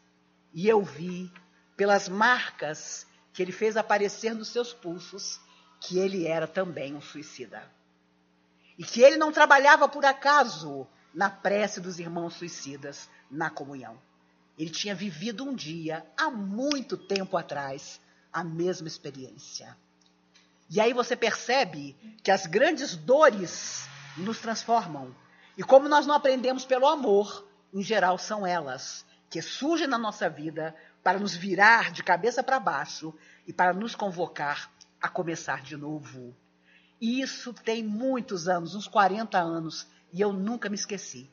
[0.54, 1.32] e eu vi
[1.76, 5.40] pelas marcas que ele fez aparecer nos seus pulsos
[5.80, 7.77] que ele era também um suicida.
[8.78, 13.98] E que ele não trabalhava por acaso na prece dos irmãos suicidas, na comunhão.
[14.58, 18.00] Ele tinha vivido um dia, há muito tempo atrás,
[18.32, 19.76] a mesma experiência.
[20.70, 23.88] E aí você percebe que as grandes dores
[24.18, 25.16] nos transformam.
[25.58, 30.30] E como nós não aprendemos pelo amor, em geral são elas que surgem na nossa
[30.30, 33.14] vida para nos virar de cabeça para baixo
[33.46, 36.36] e para nos convocar a começar de novo.
[37.00, 41.30] Isso tem muitos anos, uns 40 anos, e eu nunca me esqueci.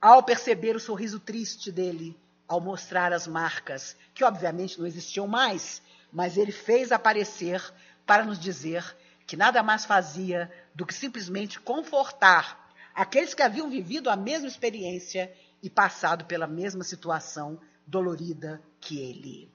[0.00, 5.82] Ao perceber o sorriso triste dele, ao mostrar as marcas, que obviamente não existiam mais,
[6.12, 7.62] mas ele fez aparecer
[8.06, 14.08] para nos dizer que nada mais fazia do que simplesmente confortar aqueles que haviam vivido
[14.08, 19.50] a mesma experiência e passado pela mesma situação dolorida que ele.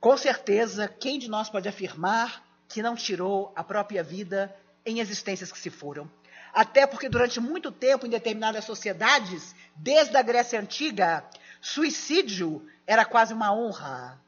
[0.00, 4.54] Com certeza, quem de nós pode afirmar que não tirou a própria vida
[4.84, 6.10] em existências que se foram?
[6.52, 11.24] Até porque durante muito tempo, em determinadas sociedades, desde a Grécia Antiga,
[11.60, 14.20] suicídio era quase uma honra.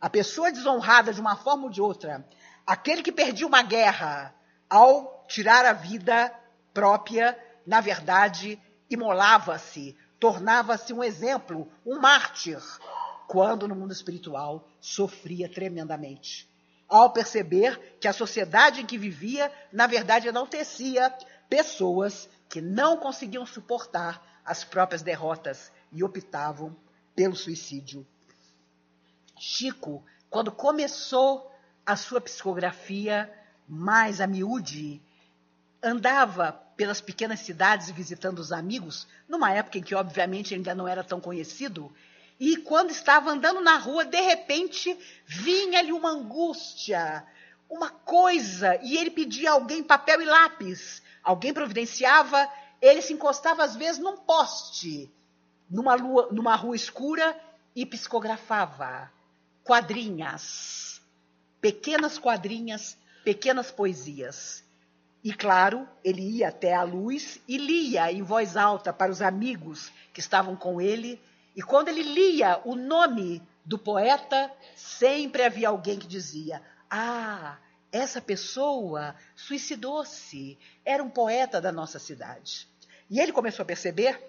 [0.00, 2.26] A pessoa desonrada de uma forma ou de outra,
[2.66, 4.34] aquele que perdia uma guerra
[4.68, 6.32] ao tirar a vida
[6.72, 12.60] própria, na verdade, imolava-se, tornava-se um exemplo, um mártir,
[13.26, 16.48] quando no mundo espiritual sofria tremendamente.
[16.88, 21.12] Ao perceber que a sociedade em que vivia, na verdade, enaltecia
[21.48, 26.76] pessoas que não conseguiam suportar as próprias derrotas e optavam
[27.14, 28.06] pelo suicídio.
[29.36, 31.52] Chico, quando começou
[31.84, 33.32] a sua psicografia
[33.68, 35.02] mais a miúde,
[35.82, 41.02] andava pelas pequenas cidades visitando os amigos, numa época em que, obviamente, ainda não era
[41.02, 41.92] tão conhecido,
[42.38, 47.24] e quando estava andando na rua, de repente vinha-lhe uma angústia,
[47.68, 51.02] uma coisa, e ele pedia a alguém papel e lápis.
[51.22, 52.48] Alguém providenciava,
[52.80, 55.10] ele se encostava às vezes num poste,
[55.68, 57.38] numa, lua, numa rua escura
[57.74, 59.10] e psicografava
[59.64, 61.00] quadrinhas,
[61.60, 64.62] pequenas quadrinhas pequenas poesias.
[65.24, 69.90] E claro, ele ia até a luz e lia em voz alta para os amigos
[70.12, 71.20] que estavam com ele.
[71.56, 77.56] E quando ele lia o nome do poeta, sempre havia alguém que dizia: Ah,
[77.90, 82.68] essa pessoa suicidou-se, era um poeta da nossa cidade.
[83.08, 84.20] E ele começou a perceber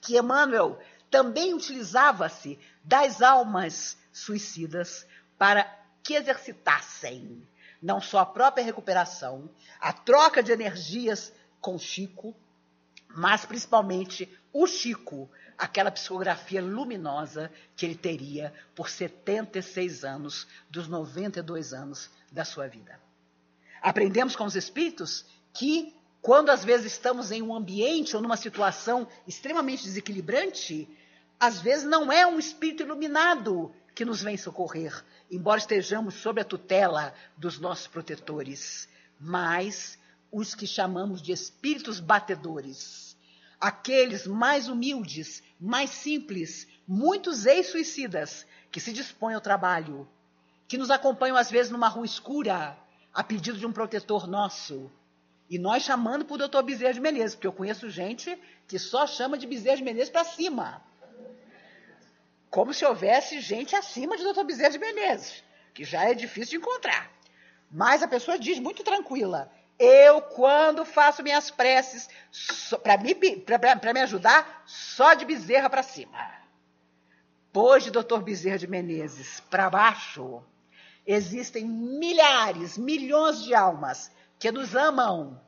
[0.00, 0.78] que Emmanuel
[1.10, 5.64] também utilizava-se das almas suicidas para
[6.02, 7.46] que exercitassem
[7.80, 12.34] não só a própria recuperação, a troca de energias com Chico,
[13.08, 21.72] mas principalmente o Chico, aquela psicografia luminosa que ele teria por 76 anos dos 92
[21.72, 23.00] anos da sua vida.
[23.82, 29.08] Aprendemos com os espíritos que quando às vezes estamos em um ambiente ou numa situação
[29.26, 30.88] extremamente desequilibrante,
[31.38, 36.44] às vezes não é um espírito iluminado que nos vem socorrer, embora estejamos sob a
[36.44, 38.88] tutela dos nossos protetores,
[39.18, 39.98] mas
[40.30, 43.07] os que chamamos de espíritos batedores,
[43.60, 50.08] aqueles mais humildes, mais simples, muitos ex-suicidas que se dispõem ao trabalho,
[50.66, 52.76] que nos acompanham às vezes numa rua escura,
[53.12, 54.90] a pedido de um protetor nosso.
[55.50, 59.38] E nós chamando por doutor Bezerra de Menezes, porque eu conheço gente que só chama
[59.38, 60.82] de Bezerra de Menezes para cima
[62.50, 64.44] como se houvesse gente acima de Dr.
[64.44, 65.44] Bezerra de Menezes,
[65.74, 67.10] que já é difícil de encontrar.
[67.70, 72.08] Mas a pessoa diz muito tranquila: eu, quando faço minhas preces,
[72.82, 72.98] para
[73.92, 76.18] me, ajudar, só de Bezerra para cima.
[77.52, 78.20] Pois de Dr.
[78.22, 80.42] Bezerra de Menezes para baixo,
[81.06, 85.40] existem milhares, milhões de almas que nos amam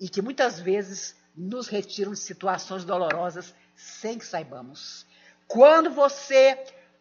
[0.00, 5.06] e que muitas vezes nos retiram de situações dolorosas sem que saibamos.
[5.46, 6.58] Quando você,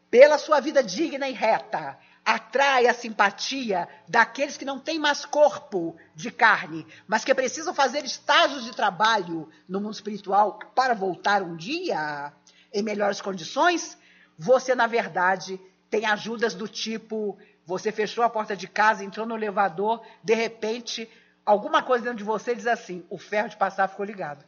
[0.09, 5.95] pela sua vida digna e reta, atrai a simpatia daqueles que não têm mais corpo
[6.15, 11.55] de carne, mas que precisam fazer estágios de trabalho no mundo espiritual para voltar um
[11.55, 12.31] dia
[12.73, 13.97] em melhores condições,
[14.37, 15.59] você, na verdade,
[15.89, 21.09] tem ajudas do tipo: você fechou a porta de casa, entrou no elevador, de repente,
[21.45, 24.45] alguma coisa dentro de você diz assim: o ferro de passar ficou ligado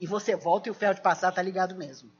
[0.00, 2.10] e você volta e o ferro de passar está ligado mesmo.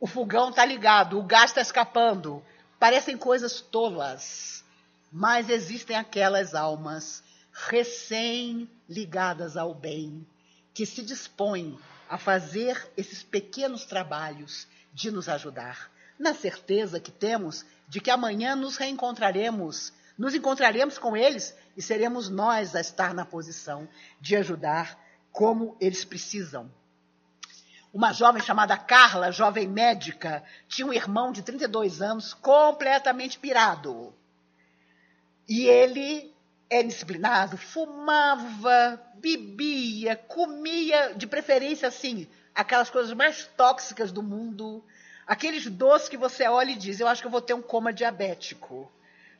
[0.00, 2.42] O fogão está ligado, o gás está escapando.
[2.78, 4.64] Parecem coisas tolas,
[5.12, 7.22] mas existem aquelas almas
[7.52, 10.26] recém-ligadas ao bem
[10.72, 11.78] que se dispõem
[12.08, 18.56] a fazer esses pequenos trabalhos de nos ajudar, na certeza que temos de que amanhã
[18.56, 23.86] nos reencontraremos, nos encontraremos com eles e seremos nós a estar na posição
[24.18, 24.98] de ajudar
[25.30, 26.70] como eles precisam.
[27.92, 34.14] Uma jovem chamada Carla, jovem médica, tinha um irmão de 32 anos completamente pirado.
[35.48, 36.32] E ele
[36.70, 44.84] era disciplinado, fumava, bebia, comia, de preferência assim, aquelas coisas mais tóxicas do mundo,
[45.26, 47.92] aqueles doces que você olha e diz: Eu acho que eu vou ter um coma
[47.92, 48.90] diabético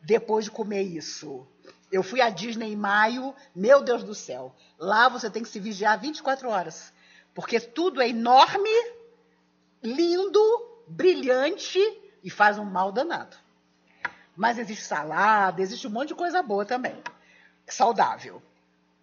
[0.02, 1.46] depois de comer isso.
[1.92, 4.54] Eu fui à Disney em maio, meu Deus do céu.
[4.78, 6.92] Lá você tem que se vigiar 24 horas.
[7.34, 8.70] Porque tudo é enorme,
[9.82, 10.40] lindo,
[10.86, 11.78] brilhante
[12.22, 13.36] e faz um mal danado.
[14.36, 16.96] Mas existe salada, existe um monte de coisa boa também.
[17.66, 18.42] Saudável.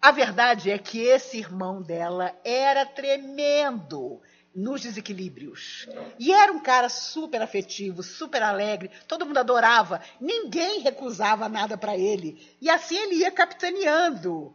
[0.00, 4.20] A verdade é que esse irmão dela era tremendo
[4.54, 5.88] nos desequilíbrios.
[6.18, 11.96] E era um cara super afetivo, super alegre, todo mundo adorava, ninguém recusava nada para
[11.96, 12.44] ele.
[12.60, 14.54] E assim ele ia capitaneando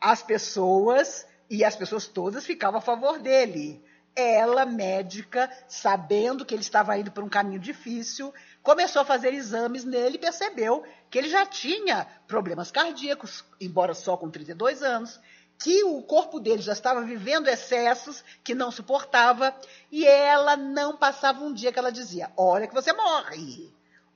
[0.00, 3.84] as pessoas e as pessoas todas ficavam a favor dele.
[4.16, 8.32] Ela, médica, sabendo que ele estava indo por um caminho difícil,
[8.62, 14.16] começou a fazer exames nele e percebeu que ele já tinha problemas cardíacos, embora só
[14.16, 15.20] com 32 anos,
[15.62, 19.54] que o corpo dele já estava vivendo excessos que não suportava,
[19.90, 23.70] e ela não passava um dia que ela dizia: Olha que você morre.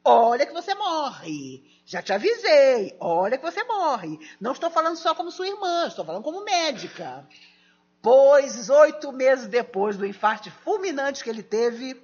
[0.09, 1.65] Olha que você morre.
[1.85, 2.97] Já te avisei.
[3.01, 4.21] Olha que você morre.
[4.41, 7.29] Não estou falando só como sua irmã, estou falando como médica.
[8.01, 12.01] Pois, oito meses depois do infarte fulminante que ele teve,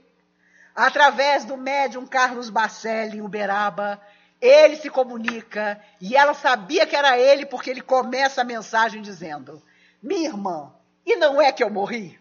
[0.75, 4.03] através do médium Carlos Bacelli em Uberaba,
[4.41, 9.63] ele se comunica e ela sabia que era ele porque ele começa a mensagem dizendo:
[10.03, 10.75] Minha irmã,
[11.07, 12.21] e não é que eu morri?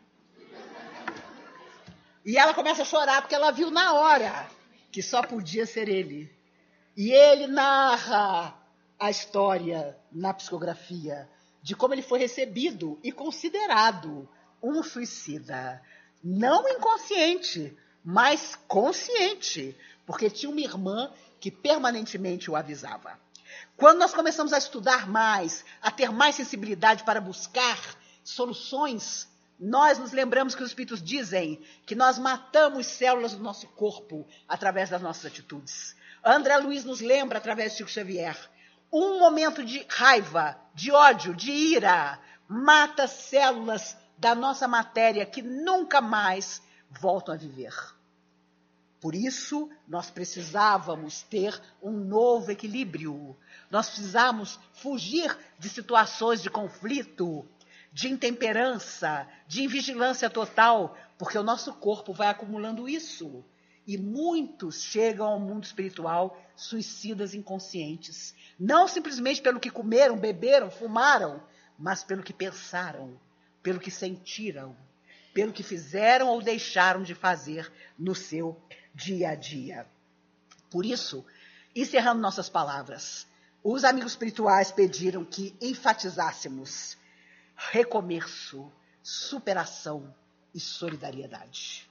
[2.23, 4.60] E ela começa a chorar porque ela viu na hora
[4.91, 6.31] que só podia ser ele.
[6.95, 8.57] E ele narra
[8.99, 11.29] a história na psicografia
[11.63, 14.27] de como ele foi recebido e considerado
[14.61, 15.81] um suicida.
[16.23, 19.75] Não inconsciente, mas consciente,
[20.05, 23.19] porque tinha uma irmã que permanentemente o avisava.
[23.77, 27.79] Quando nós começamos a estudar mais, a ter mais sensibilidade para buscar
[28.23, 29.27] soluções,
[29.61, 34.89] nós nos lembramos que os Espíritos dizem que nós matamos células do nosso corpo através
[34.89, 35.95] das nossas atitudes.
[36.25, 38.35] André Luiz nos lembra, através de Chico Xavier,
[38.91, 46.01] um momento de raiva, de ódio, de ira, mata células da nossa matéria que nunca
[46.01, 46.59] mais
[46.89, 47.73] voltam a viver.
[48.99, 53.37] Por isso, nós precisávamos ter um novo equilíbrio.
[53.69, 57.47] Nós precisamos fugir de situações de conflito,
[57.91, 63.43] de intemperança, de invigilância total, porque o nosso corpo vai acumulando isso.
[63.85, 68.33] E muitos chegam ao mundo espiritual suicidas inconscientes.
[68.59, 71.43] Não simplesmente pelo que comeram, beberam, fumaram,
[71.77, 73.19] mas pelo que pensaram,
[73.61, 74.75] pelo que sentiram,
[75.33, 78.61] pelo que fizeram ou deixaram de fazer no seu
[78.93, 79.85] dia a dia.
[80.69, 81.25] Por isso,
[81.75, 83.27] encerrando nossas palavras,
[83.63, 86.97] os amigos espirituais pediram que enfatizássemos
[87.69, 88.71] recomeço,
[89.03, 90.13] superação
[90.53, 91.89] e solidariedade.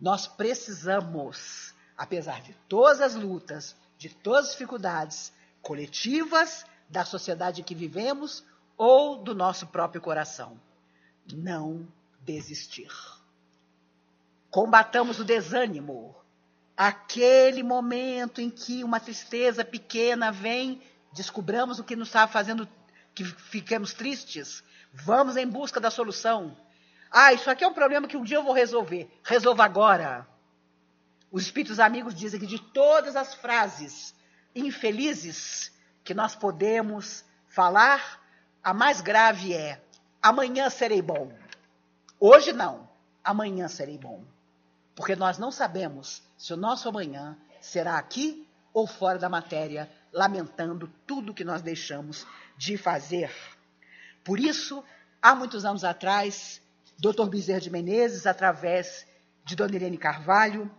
[0.00, 5.32] Nós precisamos, apesar de todas as lutas, de todas as dificuldades
[5.62, 8.44] coletivas da sociedade que vivemos
[8.76, 10.58] ou do nosso próprio coração,
[11.32, 11.86] não
[12.20, 12.90] desistir.
[14.50, 16.14] Combatamos o desânimo,
[16.76, 20.80] aquele momento em que uma tristeza pequena vem,
[21.12, 22.68] descobramos o que nos está fazendo
[23.16, 24.62] que fiquemos tristes,
[24.92, 26.54] vamos em busca da solução.
[27.10, 29.10] Ah, isso aqui é um problema que um dia eu vou resolver.
[29.24, 30.28] Resolva agora.
[31.32, 34.14] Os espíritos amigos dizem que de todas as frases
[34.54, 35.72] infelizes
[36.04, 38.22] que nós podemos falar,
[38.62, 39.82] a mais grave é:
[40.22, 41.32] amanhã serei bom.
[42.20, 42.86] Hoje não,
[43.24, 44.24] amanhã serei bom.
[44.94, 50.90] Porque nós não sabemos se o nosso amanhã será aqui ou fora da matéria, lamentando
[51.06, 53.30] tudo que nós deixamos de fazer.
[54.24, 54.82] Por isso,
[55.20, 56.62] há muitos anos atrás,
[56.98, 57.28] Dr.
[57.28, 59.06] Bezerra de Menezes, através
[59.44, 60.70] de Dona Irene Carvalho,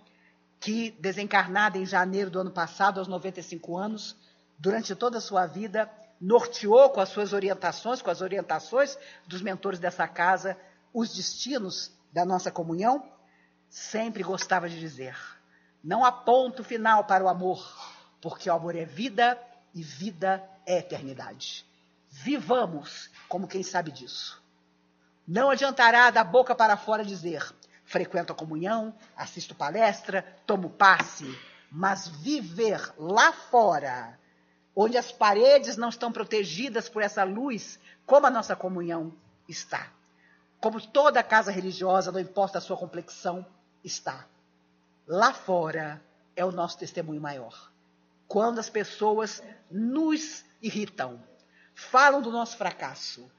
[0.60, 4.18] que, desencarnada em janeiro do ano passado, aos 95 anos,
[4.58, 5.88] durante toda a sua vida,
[6.20, 10.58] norteou com as suas orientações, com as orientações dos mentores dessa casa,
[10.92, 13.08] os destinos da nossa comunhão,
[13.70, 15.16] sempre gostava de dizer:
[15.84, 17.64] não há ponto final para o amor,
[18.22, 19.40] porque o amor é vida
[19.74, 21.66] e vida é eternidade.
[22.10, 24.42] Vivamos como quem sabe disso.
[25.28, 27.54] Não adiantará da boca para fora dizer:
[27.84, 31.38] frequento a comunhão, assisto palestra, tomo passe,
[31.72, 34.18] mas viver lá fora,
[34.76, 39.14] onde as paredes não estão protegidas por essa luz, como a nossa comunhão
[39.48, 39.92] está.
[40.60, 43.46] Como toda casa religiosa, não importa a sua complexão,
[43.84, 44.26] está.
[45.06, 46.02] Lá fora
[46.36, 47.72] é o nosso testemunho maior.
[48.28, 51.24] Quando as pessoas nos irritam,
[51.74, 53.32] falam do nosso fracasso,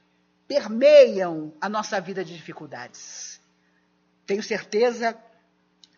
[0.47, 3.39] permeiam a nossa vida de dificuldades.
[4.25, 5.17] Tenho certeza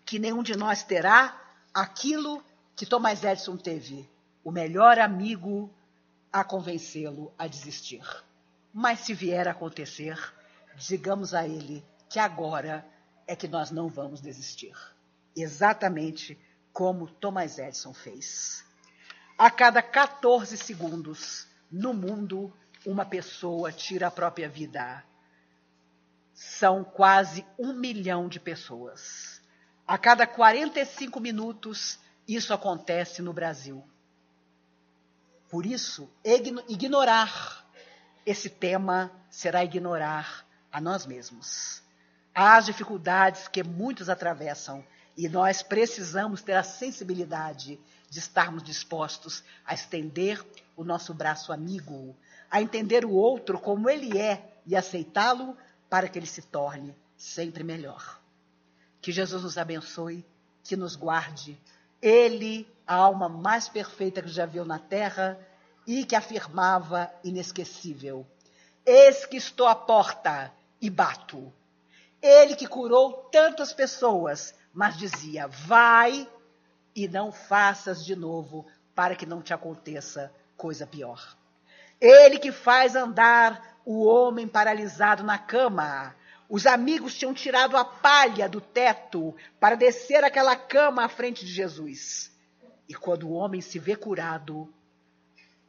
[0.05, 1.39] que nenhum de nós terá
[1.73, 2.43] aquilo
[2.75, 4.09] que Thomas Edison teve,
[4.43, 5.73] o melhor amigo
[6.33, 8.03] a convencê-lo a desistir.
[8.73, 10.17] Mas se vier a acontecer,
[10.75, 12.85] digamos a ele que agora
[13.27, 14.73] é que nós não vamos desistir.
[15.35, 16.37] Exatamente
[16.73, 18.65] como Thomas Edison fez.
[19.41, 25.03] A cada 14 segundos, no mundo, uma pessoa tira a própria vida.
[26.31, 29.41] São quase um milhão de pessoas.
[29.87, 33.83] A cada 45 minutos, isso acontece no Brasil.
[35.49, 36.07] Por isso,
[36.69, 37.67] ignorar
[38.23, 41.81] esse tema será ignorar a nós mesmos.
[42.31, 44.85] As dificuldades que muitos atravessam
[45.17, 50.43] e nós precisamos ter a sensibilidade de estarmos dispostos a estender
[50.75, 52.15] o nosso braço amigo,
[52.49, 55.55] a entender o outro como ele é e aceitá-lo
[55.89, 58.19] para que ele se torne sempre melhor.
[59.01, 60.25] Que Jesus nos abençoe,
[60.63, 61.59] que nos guarde.
[62.01, 65.39] Ele, a alma mais perfeita que já viu na terra
[65.85, 68.25] e que afirmava inesquecível:
[68.85, 70.51] Eis que estou à porta
[70.81, 71.51] e bato.
[72.21, 76.27] Ele que curou tantas pessoas, mas dizia: Vai
[76.95, 78.65] e não faças de novo,
[78.95, 81.37] para que não te aconteça coisa pior.
[81.99, 86.15] Ele que faz andar o homem paralisado na cama.
[86.49, 91.51] Os amigos tinham tirado a palha do teto para descer aquela cama à frente de
[91.51, 92.31] Jesus.
[92.89, 94.71] E quando o homem se vê curado,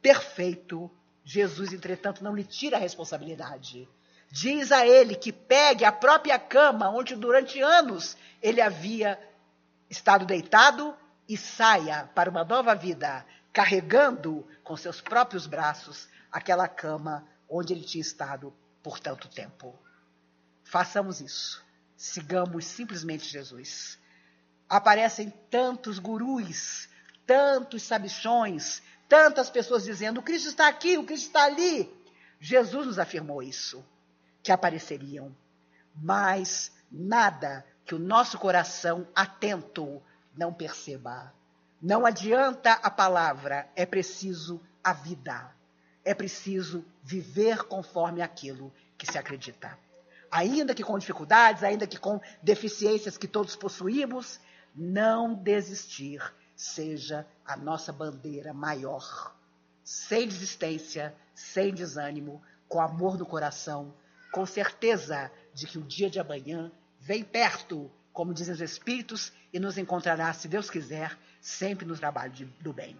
[0.01, 0.91] perfeito,
[1.23, 3.87] Jesus, entretanto, não lhe tira a responsabilidade.
[4.33, 9.21] Diz a ele que pegue a própria cama onde durante anos ele havia
[9.87, 10.97] estado deitado
[11.29, 13.23] e saia para uma nova vida,
[13.53, 19.77] carregando com seus próprios braços aquela cama onde ele tinha estado por tanto tempo.
[20.63, 21.63] Façamos isso.
[21.95, 23.99] Sigamos simplesmente Jesus.
[24.67, 26.89] Aparecem tantos gurus,
[27.27, 31.87] tantos sabichões, tantas pessoas dizendo: o Cristo está aqui, o Cristo está ali.
[32.39, 33.85] Jesus nos afirmou isso,
[34.43, 35.33] que apareceriam.
[35.95, 40.03] Mas nada que o nosso coração atento
[40.35, 41.33] não perceba.
[41.81, 45.51] Não adianta a palavra, é preciso a vida.
[46.05, 49.77] É preciso viver conforme aquilo que se acredita.
[50.29, 54.39] Ainda que com dificuldades, ainda que com deficiências que todos possuímos,
[54.75, 56.21] não desistir
[56.55, 59.35] seja a nossa bandeira maior.
[59.83, 63.93] Sem desistência, sem desânimo, com amor no coração,
[64.33, 69.59] com certeza de que o dia de amanhã vem perto, como dizem os Espíritos, e
[69.59, 72.97] nos encontrará, se Deus quiser, sempre no trabalho de, do bem.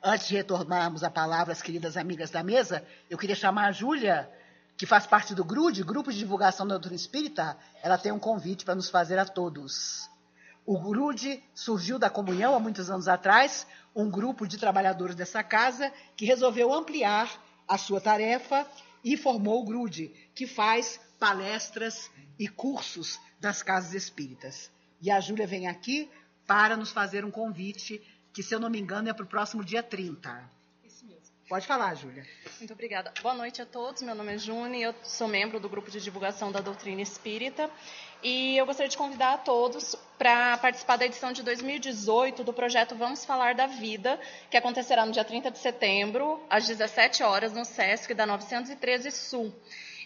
[0.00, 4.30] Antes de retornarmos a palavra às queridas amigas da mesa, eu queria chamar a Júlia,
[4.76, 7.58] que faz parte do GRUD, Grupo de Divulgação da Doutrina Espírita.
[7.82, 10.08] Ela tem um convite para nos fazer a todos.
[10.64, 15.92] O GRUD surgiu da comunhão há muitos anos atrás, um grupo de trabalhadores dessa casa
[16.16, 17.28] que resolveu ampliar
[17.66, 18.64] a sua tarefa
[19.06, 24.68] e formou o GRUD, que faz palestras e cursos das casas espíritas.
[25.00, 26.10] E a Júlia vem aqui
[26.44, 28.02] para nos fazer um convite,
[28.32, 30.50] que, se eu não me engano, é para o próximo dia 30.
[31.48, 32.26] Pode falar, Júlia.
[32.58, 33.12] Muito obrigada.
[33.22, 34.02] Boa noite a todos.
[34.02, 37.70] Meu nome é Júnia, eu sou membro do grupo de divulgação da doutrina espírita.
[38.20, 42.96] E eu gostaria de convidar a todos para participar da edição de 2018 do projeto
[42.96, 44.18] Vamos Falar da Vida,
[44.50, 49.54] que acontecerá no dia 30 de setembro, às 17 horas, no SESC da 913 Sul.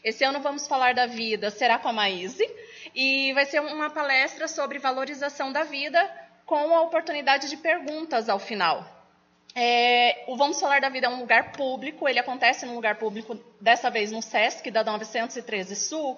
[0.05, 2.47] Esse ano vamos falar da vida, será com a Maíse,
[2.95, 6.07] e vai ser uma palestra sobre valorização da vida
[6.45, 9.00] com a oportunidade de perguntas ao final.
[9.55, 13.39] É, o Vamos Falar da Vida é um lugar público, ele acontece num lugar público,
[13.61, 16.17] dessa vez no SESC da 913 Sul,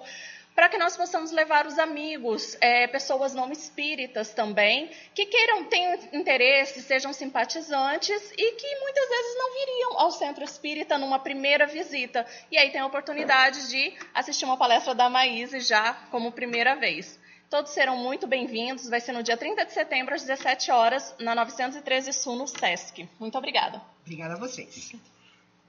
[0.55, 5.97] para que nós possamos levar os amigos, é, pessoas não espíritas também, que queiram, tenham
[6.13, 12.25] interesse, sejam simpatizantes e que muitas vezes não viriam ao centro espírita numa primeira visita.
[12.51, 17.19] E aí tem a oportunidade de assistir uma palestra da Maíse já como primeira vez.
[17.49, 18.89] Todos serão muito bem-vindos.
[18.89, 23.07] Vai ser no dia 30 de setembro, às 17 horas, na 913 Sul, no SESC.
[23.19, 23.81] Muito obrigada.
[24.01, 24.93] Obrigada a vocês.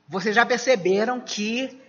[0.08, 1.80] Vocês já perceberam que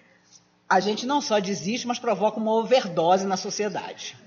[0.68, 4.18] a gente não só desiste, mas provoca uma overdose na sociedade.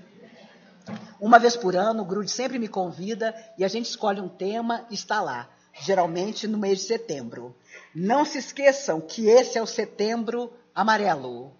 [1.19, 4.85] Uma vez por ano, o Grude sempre me convida e a gente escolhe um tema
[4.89, 5.49] e está lá,
[5.81, 7.55] geralmente no mês de setembro.
[7.93, 11.53] Não se esqueçam que esse é o setembro amarelo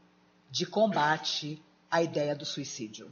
[0.50, 3.12] de combate à ideia do suicídio.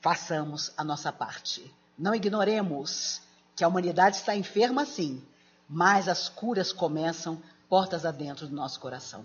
[0.00, 1.72] Façamos a nossa parte.
[1.98, 3.20] Não ignoremos
[3.54, 5.22] que a humanidade está enferma sim,
[5.68, 9.24] mas as curas começam portas adentro do nosso coração.